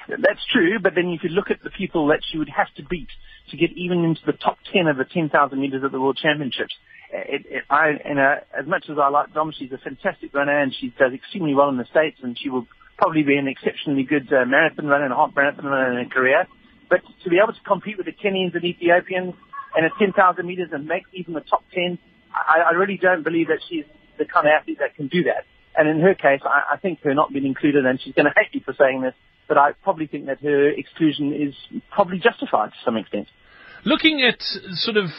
That's 0.09 0.41
true, 0.51 0.79
but 0.81 0.93
then 0.95 1.05
if 1.05 1.21
you 1.21 1.29
could 1.29 1.35
look 1.35 1.51
at 1.51 1.61
the 1.63 1.69
people 1.69 2.07
that 2.07 2.21
she 2.25 2.39
would 2.39 2.49
have 2.49 2.73
to 2.77 2.83
beat 2.83 3.09
to 3.51 3.57
get 3.57 3.69
even 3.75 4.03
into 4.03 4.21
the 4.25 4.33
top 4.33 4.57
10 4.73 4.87
of 4.87 4.97
the 4.97 5.05
10,000 5.05 5.29
meters 5.59 5.83
at 5.85 5.91
the 5.91 6.01
World 6.01 6.17
Championships. 6.21 6.73
It, 7.11 7.45
it, 7.49 7.63
I, 7.69 7.91
and 8.05 8.19
uh, 8.19 8.35
as 8.57 8.65
much 8.65 8.85
as 8.89 8.97
I 8.97 9.09
like 9.09 9.33
Dom, 9.33 9.51
she's 9.57 9.71
a 9.71 9.77
fantastic 9.77 10.33
runner 10.33 10.57
and 10.57 10.73
she 10.73 10.93
does 10.97 11.13
extremely 11.13 11.53
well 11.53 11.69
in 11.69 11.77
the 11.77 11.85
States 11.85 12.17
and 12.23 12.37
she 12.39 12.49
will 12.49 12.67
probably 12.97 13.23
be 13.23 13.35
an 13.35 13.47
exceptionally 13.47 14.03
good 14.03 14.31
uh, 14.31 14.45
marathon 14.45 14.87
runner 14.87 15.05
and 15.05 15.13
a 15.13 15.17
half 15.17 15.35
marathon 15.35 15.65
runner 15.65 15.99
in 15.99 16.07
her 16.07 16.09
career. 16.09 16.47
But 16.89 17.01
to 17.23 17.29
be 17.29 17.37
able 17.43 17.53
to 17.53 17.63
compete 17.67 17.97
with 17.97 18.05
the 18.05 18.13
Kenyans 18.13 18.55
and 18.55 18.63
Ethiopians 18.63 19.33
and 19.75 19.85
at 19.85 19.91
10,000 19.99 20.45
meters 20.45 20.69
and 20.71 20.85
make 20.85 21.03
even 21.13 21.33
the 21.33 21.41
top 21.41 21.63
10, 21.73 21.97
I, 22.33 22.71
I 22.71 22.71
really 22.71 22.97
don't 22.97 23.23
believe 23.23 23.47
that 23.47 23.59
she's 23.67 23.85
the 24.17 24.25
kind 24.25 24.47
of 24.47 24.51
athlete 24.59 24.79
that 24.79 24.95
can 24.95 25.07
do 25.07 25.23
that. 25.23 25.45
And 25.75 25.87
in 25.89 25.99
her 26.01 26.13
case, 26.13 26.41
I, 26.43 26.75
I 26.75 26.77
think 26.77 27.01
her 27.01 27.13
not 27.13 27.31
being 27.33 27.45
included, 27.45 27.85
and 27.85 27.99
she's 28.01 28.13
going 28.13 28.25
to 28.31 28.33
hate 28.35 28.53
me 28.53 28.61
for 28.63 28.75
saying 28.77 29.01
this, 29.01 29.13
but 29.47 29.57
I 29.57 29.71
probably 29.83 30.07
think 30.07 30.27
that 30.27 30.39
her 30.41 30.69
exclusion 30.69 31.33
is 31.33 31.55
probably 31.91 32.19
justified 32.19 32.69
to 32.71 32.77
some 32.85 32.97
extent. 32.97 33.27
Looking 33.83 34.21
at 34.21 34.41
sort 34.75 34.97
of 34.97 35.09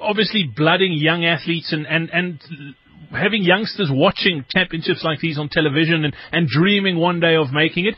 obviously 0.00 0.44
blooding 0.56 0.92
young 0.92 1.24
athletes 1.24 1.72
and, 1.72 1.86
and, 1.86 2.10
and 2.10 2.40
having 3.10 3.42
youngsters 3.42 3.90
watching 3.92 4.44
championships 4.54 5.02
like 5.04 5.20
these 5.20 5.38
on 5.38 5.48
television 5.48 6.04
and, 6.04 6.14
and 6.32 6.48
dreaming 6.48 6.98
one 6.98 7.20
day 7.20 7.36
of 7.36 7.52
making 7.52 7.86
it, 7.86 7.94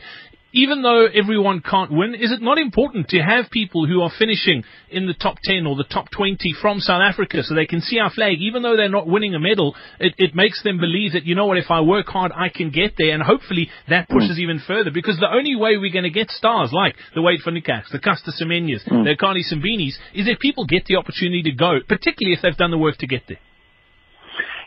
even 0.53 0.81
though 0.81 1.05
everyone 1.05 1.61
can't 1.61 1.91
win, 1.91 2.15
is 2.15 2.31
it 2.31 2.41
not 2.41 2.57
important 2.57 3.07
to 3.09 3.19
have 3.19 3.49
people 3.51 3.87
who 3.87 4.01
are 4.01 4.11
finishing 4.17 4.63
in 4.89 5.07
the 5.07 5.13
top 5.13 5.37
10 5.43 5.65
or 5.65 5.75
the 5.75 5.85
top 5.85 6.09
20 6.11 6.53
from 6.61 6.79
South 6.79 7.01
Africa 7.01 7.43
so 7.43 7.55
they 7.55 7.65
can 7.65 7.81
see 7.81 7.99
our 7.99 8.11
flag, 8.11 8.37
even 8.39 8.61
though 8.61 8.75
they're 8.75 8.89
not 8.89 9.07
winning 9.07 9.33
a 9.35 9.39
medal, 9.39 9.75
it, 9.99 10.13
it 10.17 10.35
makes 10.35 10.61
them 10.63 10.77
believe 10.77 11.13
that, 11.13 11.25
you 11.25 11.35
know 11.35 11.45
what, 11.45 11.57
if 11.57 11.69
I 11.71 11.81
work 11.81 12.07
hard, 12.07 12.31
I 12.35 12.49
can 12.49 12.69
get 12.69 12.93
there, 12.97 13.13
and 13.13 13.23
hopefully 13.23 13.69
that 13.89 14.09
mm. 14.09 14.13
pushes 14.13 14.37
mm. 14.37 14.41
even 14.41 14.61
further, 14.65 14.91
because 14.91 15.17
the 15.17 15.31
only 15.31 15.55
way 15.55 15.77
we're 15.77 15.93
going 15.93 16.03
to 16.03 16.09
get 16.09 16.29
stars 16.29 16.71
like 16.73 16.95
the 17.15 17.21
Wade 17.21 17.39
van 17.43 17.53
the 17.53 17.61
Caster 17.61 18.31
Semenya's, 18.31 18.83
mm. 18.83 19.03
the 19.03 19.15
Akani 19.15 19.41
Simbines, 19.41 19.97
is 20.13 20.27
if 20.27 20.39
people 20.39 20.65
get 20.65 20.85
the 20.85 20.95
opportunity 20.95 21.43
to 21.43 21.51
go, 21.51 21.79
particularly 21.87 22.33
if 22.33 22.41
they've 22.41 22.57
done 22.57 22.71
the 22.71 22.77
work 22.77 22.97
to 22.97 23.07
get 23.07 23.23
there. 23.27 23.39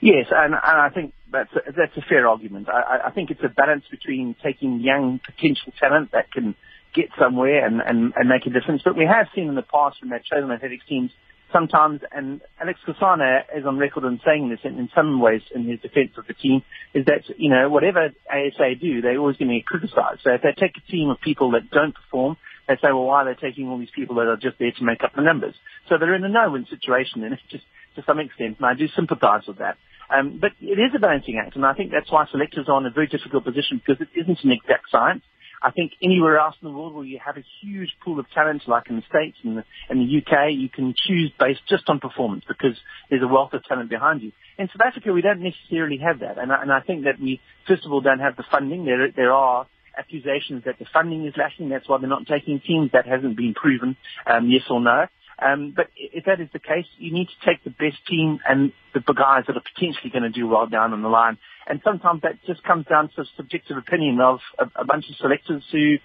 Yes, 0.01 0.27
and, 0.31 0.55
and 0.55 0.81
I 0.81 0.91
think 0.91 1.15
that's 1.31 1.53
a, 1.55 1.73
that's 1.73 1.97
a 1.97 2.03
fair 2.09 2.29
argument. 2.29 2.69
I, 2.69 3.09
I 3.09 3.11
think 3.11 3.31
it's 3.31 3.43
a 3.43 3.49
balance 3.49 3.85
between 3.91 4.37
taking 4.43 4.81
young 4.81 5.21
potential 5.25 5.73
talent 5.79 6.13
that 6.13 6.31
can 6.31 6.55
get 6.95 7.07
somewhere 7.19 7.67
and, 7.67 7.81
and, 7.81 8.13
and 8.17 8.29
make 8.29 8.47
a 8.47 8.51
difference. 8.51 8.83
But 8.85 8.97
we 8.97 9.05
have 9.05 9.27
seen 9.35 9.49
in 9.49 9.55
the 9.55 9.63
past 9.63 9.97
when 10.01 10.11
they've 10.11 10.25
chosen 10.25 10.51
athletics 10.51 10.85
teams 10.89 11.11
sometimes, 11.53 12.01
and 12.11 12.41
Aleck 12.61 12.77
Skhosana 12.87 13.43
is 13.57 13.65
on 13.65 13.79
record 13.79 14.05
in 14.05 14.21
saying 14.27 14.51
this 14.51 14.59
in, 14.65 14.79
in 14.79 14.89
some 14.95 15.21
ways 15.21 15.43
in 15.55 15.65
his 15.65 15.81
defense 15.81 16.11
of 16.19 16.27
the 16.27 16.35
team, 16.35 16.63
is 16.93 17.07
that, 17.07 17.23
you 17.39 17.49
know, 17.51 17.69
whatever 17.71 18.11
ASA 18.29 18.75
do, 18.81 19.01
they're 19.01 19.19
always 19.19 19.37
going 19.37 19.49
to 19.49 19.57
get 19.57 19.67
criticized. 19.67 20.21
So 20.25 20.31
if 20.35 20.43
they 20.43 20.53
take 20.53 20.77
a 20.77 20.91
team 20.91 21.11
of 21.11 21.21
people 21.21 21.53
that 21.53 21.71
don't 21.71 21.95
perform, 21.95 22.37
they 22.67 22.75
say, 22.75 22.89
well, 22.89 23.05
why 23.05 23.23
are 23.23 23.35
they 23.35 23.41
taking 23.41 23.69
all 23.69 23.79
these 23.79 23.95
people 23.95 24.17
that 24.17 24.27
are 24.27 24.37
just 24.37 24.59
there 24.59 24.73
to 24.73 24.85
make 24.85 25.05
up 25.05 25.15
the 25.15 25.23
numbers? 25.23 25.55
So 25.89 25.97
they're 25.99 26.15
in 26.15 26.25
a 26.25 26.29
no-win 26.29 26.67
situation, 26.69 27.23
and 27.23 27.35
it's 27.35 27.43
just 27.51 27.65
to 27.97 28.03
some 28.07 28.19
extent, 28.21 28.57
and 28.59 28.67
I 28.67 28.75
do 28.75 28.89
sympathize 28.95 29.43
with 29.47 29.59
that. 29.59 29.77
Um, 30.11 30.39
but 30.41 30.53
it 30.61 30.79
is 30.79 30.93
a 30.95 30.99
balancing 30.99 31.41
act, 31.45 31.57
and 31.57 31.65
I 31.65 31.75
think 31.75 31.91
that's 31.91 32.11
why 32.11 32.27
selectors 32.31 32.67
are 32.69 32.79
in 32.81 32.87
a 32.87 32.91
very 32.91 33.07
difficult 33.07 33.45
position 33.45 33.81
because 33.85 34.01
it 34.01 34.09
isn't 34.19 34.45
an 34.45 34.53
exact 34.53 34.91
science. 34.91 35.23
I 35.63 35.71
think 35.71 35.93
anywhere 36.03 36.39
else 36.39 36.55
in 36.61 36.69
the 36.69 36.77
world 36.77 36.95
where 36.95 37.07
you 37.07 37.19
have 37.25 37.39
a 37.39 37.45
huge 37.63 37.89
pool 38.05 38.21
of 38.21 38.27
talent, 38.35 38.63
like 38.69 38.91
in 38.91 38.97
the 38.97 39.03
States 39.09 39.39
and 39.43 39.57
the, 39.57 39.65
in 39.89 39.99
the 39.99 40.19
UK, 40.19 40.53
you 40.53 40.69
can 40.69 40.95
choose 40.95 41.33
based 41.39 41.63
just 41.69 41.89
on 41.89 42.01
performance 42.01 42.45
because 42.47 42.77
there's 43.09 43.23
a 43.23 43.27
wealth 43.27 43.55
of 43.55 43.65
talent 43.65 43.89
behind 43.89 44.21
you. 44.21 44.33
In 44.59 44.69
South 44.69 44.87
Africa, 44.87 45.13
we 45.13 45.23
don't 45.23 45.41
necessarily 45.41 45.97
have 45.99 46.21
that, 46.21 46.37
and 46.37 46.53
I, 46.53 46.61
and 46.63 46.71
I 46.71 46.81
think 46.81 47.05
that 47.05 47.19
we, 47.19 47.41
first 47.67 47.87
of 47.87 47.93
all, 47.93 48.03
don't 48.03 48.19
have 48.19 48.37
the 48.37 48.45
funding. 48.51 48.85
There, 48.85 49.11
there 49.11 49.33
are 49.33 49.67
accusations 49.97 50.65
that 50.67 50.79
the 50.79 50.87
funding 50.93 51.27
is 51.27 51.35
lacking. 51.37 51.71
That's 51.71 51.89
why 51.89 51.99
they're 51.99 52.09
not 52.09 52.27
taking 52.27 52.61
teams. 52.61 52.91
That 52.93 53.07
hasn't 53.07 53.37
been 53.37 53.55
proven, 53.55 53.97
um, 54.27 54.51
yes 54.51 54.65
or 54.69 54.81
no. 54.81 55.07
Um, 55.41 55.73
but 55.75 55.87
if 55.97 56.25
that 56.27 56.41
is 56.41 56.49
the 56.53 56.59
case, 56.59 56.87
you 56.99 57.13
need 57.13 57.27
to 57.27 57.47
take 57.47 57.65
the 57.65 57.71
best 57.71 57.99
team 58.09 58.39
and 58.49 58.73
the 58.95 59.01
guys 59.01 59.45
that 59.47 59.57
are 59.57 59.67
potentially 59.75 60.11
going 60.11 60.23
to 60.23 60.31
do 60.31 60.47
well 60.47 60.67
down 60.67 60.93
on 60.93 61.03
the 61.03 61.09
line. 61.09 61.39
And 61.67 61.81
sometimes 61.85 62.23
that 62.23 62.39
just 62.47 62.63
comes 62.63 62.87
down 62.87 63.11
to 63.17 63.25
subjective 63.37 63.77
opinion 63.77 64.21
of 64.21 64.39
a, 64.59 64.65
a 64.83 64.85
bunch 64.85 65.07
of 65.11 65.17
selectors 65.17 65.65
who 65.73 65.97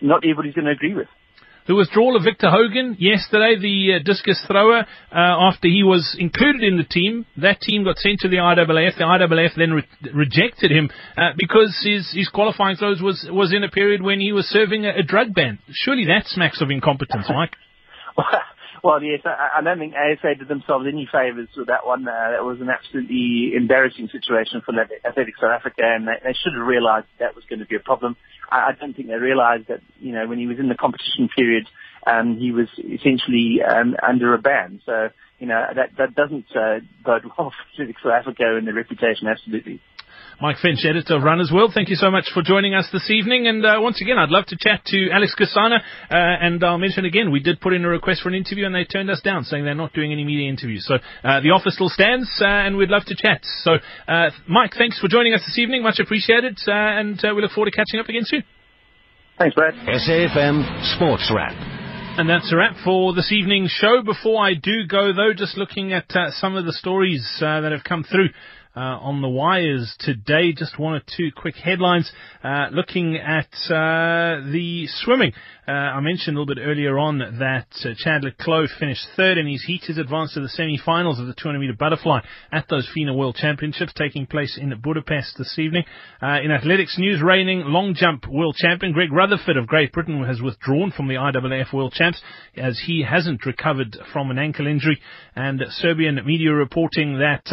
not 0.00 0.18
everybody's 0.24 0.54
going 0.54 0.66
to 0.66 0.72
agree 0.72 0.94
with. 0.94 1.08
The 1.66 1.74
withdrawal 1.74 2.14
of 2.14 2.24
Victor 2.24 2.50
Hogan 2.50 2.94
yesterday, 3.00 3.56
the 3.58 3.94
uh, 3.94 4.04
discus 4.04 4.38
thrower, 4.46 4.80
uh, 4.80 4.84
after 5.16 5.66
he 5.66 5.82
was 5.82 6.14
included 6.18 6.62
in 6.62 6.76
the 6.76 6.84
team, 6.84 7.24
that 7.38 7.62
team 7.62 7.84
got 7.84 7.96
sent 7.96 8.20
to 8.20 8.28
the 8.28 8.36
IAAF. 8.36 8.98
The 8.98 9.04
IAAF 9.04 9.56
then 9.56 9.72
re- 9.72 9.88
rejected 10.12 10.70
him 10.70 10.90
uh, 11.16 11.30
because 11.38 11.80
his, 11.82 12.12
his 12.12 12.28
qualifying 12.28 12.76
throws 12.76 13.00
was, 13.00 13.26
was 13.30 13.54
in 13.54 13.64
a 13.64 13.70
period 13.70 14.02
when 14.02 14.20
he 14.20 14.30
was 14.30 14.44
serving 14.44 14.84
a, 14.84 14.98
a 14.98 15.02
drug 15.02 15.32
ban. 15.32 15.58
Surely 15.72 16.04
that 16.04 16.26
smacks 16.26 16.60
of 16.60 16.70
incompetence, 16.70 17.30
Mike. 17.30 17.56
Well, 18.84 19.02
yes, 19.02 19.22
I, 19.24 19.58
I 19.58 19.62
don't 19.62 19.78
think 19.78 19.94
ASA 19.94 20.34
did 20.34 20.46
themselves 20.46 20.84
any 20.86 21.08
favours 21.10 21.48
with 21.56 21.68
that 21.68 21.86
one. 21.86 22.06
Uh, 22.06 22.36
that 22.36 22.44
was 22.44 22.60
an 22.60 22.68
absolutely 22.68 23.52
embarrassing 23.56 24.10
situation 24.12 24.60
for 24.60 24.78
Athletics 24.78 25.40
South 25.40 25.56
Africa, 25.56 25.80
and 25.80 26.06
they, 26.06 26.20
they 26.22 26.34
should 26.34 26.52
have 26.52 26.66
realised 26.66 27.06
that 27.16 27.32
that 27.32 27.34
was 27.34 27.46
going 27.48 27.60
to 27.60 27.64
be 27.64 27.76
a 27.76 27.80
problem. 27.80 28.14
I, 28.52 28.56
I 28.68 28.72
don't 28.78 28.92
think 28.92 29.08
they 29.08 29.14
realised 29.14 29.68
that, 29.68 29.80
you 30.00 30.12
know, 30.12 30.28
when 30.28 30.38
he 30.38 30.46
was 30.46 30.58
in 30.58 30.68
the 30.68 30.74
competition 30.74 31.30
period, 31.34 31.66
um, 32.06 32.36
he 32.36 32.52
was 32.52 32.68
essentially 32.76 33.62
um, 33.66 33.96
under 34.06 34.34
a 34.34 34.38
ban. 34.38 34.82
So, 34.84 35.08
you 35.38 35.46
know, 35.46 35.64
that, 35.74 35.96
that 35.96 36.14
doesn't 36.14 36.54
uh, 36.54 36.80
bode 37.02 37.24
well 37.24 37.54
for 37.56 37.72
Athletics 37.72 38.02
South 38.02 38.12
Africa 38.12 38.54
and 38.54 38.66
their 38.66 38.74
reputation, 38.74 39.28
absolutely. 39.28 39.80
Mike 40.44 40.58
Finch, 40.60 40.84
editor 40.84 41.16
of 41.16 41.22
Runner's 41.22 41.50
World, 41.50 41.72
thank 41.72 41.88
you 41.88 41.96
so 41.96 42.10
much 42.10 42.28
for 42.34 42.42
joining 42.42 42.74
us 42.74 42.86
this 42.92 43.10
evening. 43.10 43.46
And 43.46 43.64
uh, 43.64 43.76
once 43.78 44.02
again, 44.02 44.18
I'd 44.18 44.28
love 44.28 44.44
to 44.48 44.58
chat 44.60 44.84
to 44.88 45.08
Aleck 45.08 45.30
Skhosana. 45.30 45.78
Uh, 45.80 45.80
and 46.10 46.62
I'll 46.62 46.76
mention 46.76 47.06
again, 47.06 47.32
we 47.32 47.40
did 47.40 47.62
put 47.62 47.72
in 47.72 47.82
a 47.82 47.88
request 47.88 48.20
for 48.20 48.28
an 48.28 48.34
interview 48.34 48.66
and 48.66 48.74
they 48.74 48.84
turned 48.84 49.08
us 49.08 49.22
down, 49.22 49.44
saying 49.44 49.64
they're 49.64 49.74
not 49.74 49.94
doing 49.94 50.12
any 50.12 50.22
media 50.22 50.50
interviews. 50.50 50.84
So 50.86 50.96
uh, 50.96 51.40
the 51.40 51.48
offer 51.48 51.70
still 51.70 51.88
stands 51.88 52.28
uh, 52.42 52.44
and 52.44 52.76
we'd 52.76 52.90
love 52.90 53.06
to 53.06 53.16
chat. 53.16 53.40
So, 53.62 53.76
uh, 54.06 54.28
Mike, 54.46 54.72
thanks 54.76 55.00
for 55.00 55.08
joining 55.08 55.32
us 55.32 55.40
this 55.46 55.58
evening. 55.58 55.82
Much 55.82 55.98
appreciated. 55.98 56.58
Uh, 56.68 56.72
and 56.72 57.18
we 57.22 57.40
look 57.40 57.52
forward 57.52 57.70
to 57.70 57.74
catching 57.74 57.98
up 57.98 58.10
again 58.10 58.24
soon. 58.24 58.44
Thanks, 59.38 59.54
Brad. 59.54 59.72
SAFM 59.72 60.94
Sports 60.94 61.32
Wrap. 61.34 61.54
And 62.16 62.28
that's 62.28 62.52
a 62.52 62.56
wrap 62.56 62.76
for 62.84 63.14
this 63.14 63.32
evening's 63.32 63.72
show. 63.72 64.02
Before 64.04 64.44
I 64.44 64.52
do 64.54 64.86
go, 64.86 65.14
though, 65.14 65.32
just 65.34 65.56
looking 65.56 65.94
at 65.94 66.14
uh, 66.14 66.30
some 66.32 66.54
of 66.54 66.66
the 66.66 66.72
stories 66.72 67.26
uh, 67.40 67.62
that 67.62 67.72
have 67.72 67.82
come 67.82 68.04
through 68.04 68.28
uh, 68.76 68.80
on 68.80 69.22
the 69.22 69.28
wires 69.28 69.94
today. 70.00 70.52
Just 70.52 70.78
one 70.78 70.94
or 70.94 71.02
two 71.16 71.30
quick 71.34 71.56
headlines. 71.56 72.10
Uh, 72.42 72.66
looking 72.72 73.16
at 73.16 73.48
uh, 73.70 74.40
the 74.50 74.86
swimming. 74.88 75.32
Uh, 75.66 75.72
I 75.72 76.00
mentioned 76.00 76.36
a 76.36 76.40
little 76.40 76.54
bit 76.54 76.62
earlier 76.62 76.98
on 76.98 77.18
that 77.18 77.68
uh, 77.84 77.94
Chad 77.96 78.22
le 78.22 78.66
finished 78.78 79.06
third 79.16 79.38
in 79.38 79.46
his 79.46 79.64
heat. 79.64 79.84
He's 79.86 79.96
advanced 79.96 80.34
to 80.34 80.40
the 80.40 80.48
semi-finals 80.48 81.18
of 81.18 81.26
the 81.26 81.34
200 81.34 81.58
meter 81.58 81.72
butterfly 81.72 82.20
at 82.52 82.66
those 82.68 82.86
FINA 82.92 83.14
World 83.14 83.36
Championships 83.36 83.94
taking 83.94 84.26
place 84.26 84.58
in 84.60 84.74
Budapest 84.82 85.38
this 85.38 85.58
evening. 85.58 85.84
Uh, 86.22 86.40
in 86.44 86.50
athletics 86.50 86.96
news, 86.98 87.22
reigning 87.22 87.62
long 87.64 87.94
jump 87.94 88.28
world 88.28 88.56
champion 88.56 88.92
Greg 88.92 89.10
Rutherford 89.10 89.56
of 89.56 89.66
Great 89.66 89.92
Britain 89.92 90.22
has 90.24 90.42
withdrawn 90.42 90.90
from 90.90 91.08
the 91.08 91.14
IAAF 91.14 91.72
World 91.72 91.94
Champs 91.94 92.20
as 92.56 92.82
he 92.86 93.02
hasn't 93.02 93.46
recovered 93.46 93.96
from 94.12 94.30
an 94.30 94.38
ankle 94.38 94.66
injury. 94.66 95.00
And 95.34 95.62
Serbian 95.70 96.20
media 96.26 96.52
reporting 96.52 97.18
that 97.18 97.44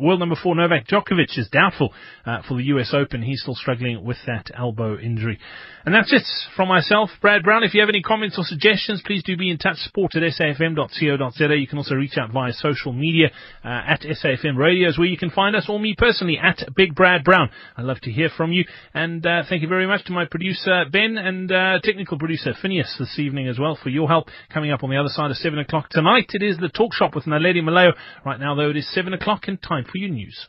world 0.00 0.20
number 0.20 0.36
four 0.42 0.51
Novak 0.54 0.86
Djokovic 0.86 1.38
is 1.38 1.48
doubtful 1.50 1.92
uh, 2.26 2.42
for 2.46 2.56
the 2.56 2.64
US 2.64 2.92
Open. 2.92 3.22
He's 3.22 3.42
still 3.42 3.54
struggling 3.54 4.04
with 4.04 4.18
that 4.26 4.50
elbow 4.56 4.98
injury. 4.98 5.38
And 5.84 5.94
that's 5.94 6.12
it 6.12 6.22
from 6.54 6.68
myself, 6.68 7.10
Brad 7.20 7.42
Brown. 7.42 7.64
If 7.64 7.74
you 7.74 7.80
have 7.80 7.88
any 7.88 8.02
comments 8.02 8.38
or 8.38 8.44
suggestions, 8.44 9.02
please 9.04 9.22
do 9.24 9.36
be 9.36 9.50
in 9.50 9.58
touch. 9.58 9.78
Support 9.78 10.14
at 10.14 10.22
safm.co.za. 10.22 11.56
You 11.56 11.66
can 11.66 11.78
also 11.78 11.96
reach 11.96 12.16
out 12.16 12.30
via 12.30 12.52
social 12.52 12.92
media 12.92 13.30
uh, 13.64 13.68
at 13.68 14.02
SAFM 14.02 14.56
Radios, 14.56 14.96
where 14.96 15.08
you 15.08 15.16
can 15.16 15.30
find 15.30 15.56
us, 15.56 15.66
or 15.68 15.80
me 15.80 15.94
personally, 15.98 16.38
at 16.38 16.62
Big 16.76 16.94
Brad 16.94 17.24
Brown. 17.24 17.50
I'd 17.76 17.84
love 17.84 18.00
to 18.02 18.12
hear 18.12 18.28
from 18.36 18.52
you. 18.52 18.64
And 18.94 19.26
uh, 19.26 19.42
thank 19.48 19.62
you 19.62 19.68
very 19.68 19.86
much 19.86 20.04
to 20.04 20.12
my 20.12 20.24
producer, 20.24 20.84
Ben, 20.90 21.18
and 21.18 21.50
uh, 21.50 21.80
technical 21.82 22.18
producer, 22.18 22.54
Phineas, 22.60 22.94
this 22.98 23.18
evening 23.18 23.48
as 23.48 23.58
well, 23.58 23.76
for 23.82 23.88
your 23.88 24.08
help. 24.08 24.28
Coming 24.52 24.70
up 24.70 24.84
on 24.84 24.90
the 24.90 24.96
other 24.96 25.08
side 25.08 25.30
of 25.30 25.36
7 25.36 25.58
o'clock 25.58 25.88
tonight, 25.90 26.30
it 26.32 26.42
is 26.42 26.58
the 26.58 26.68
Talk 26.68 26.94
Shop 26.94 27.14
with 27.14 27.24
Naledi 27.24 27.62
Malayo. 27.62 27.92
Right 28.24 28.38
now, 28.38 28.54
though, 28.54 28.70
it 28.70 28.76
is 28.76 28.92
7 28.94 29.12
o'clock 29.12 29.48
and 29.48 29.60
time 29.60 29.84
for 29.84 29.98
your 29.98 30.10
news. 30.10 30.41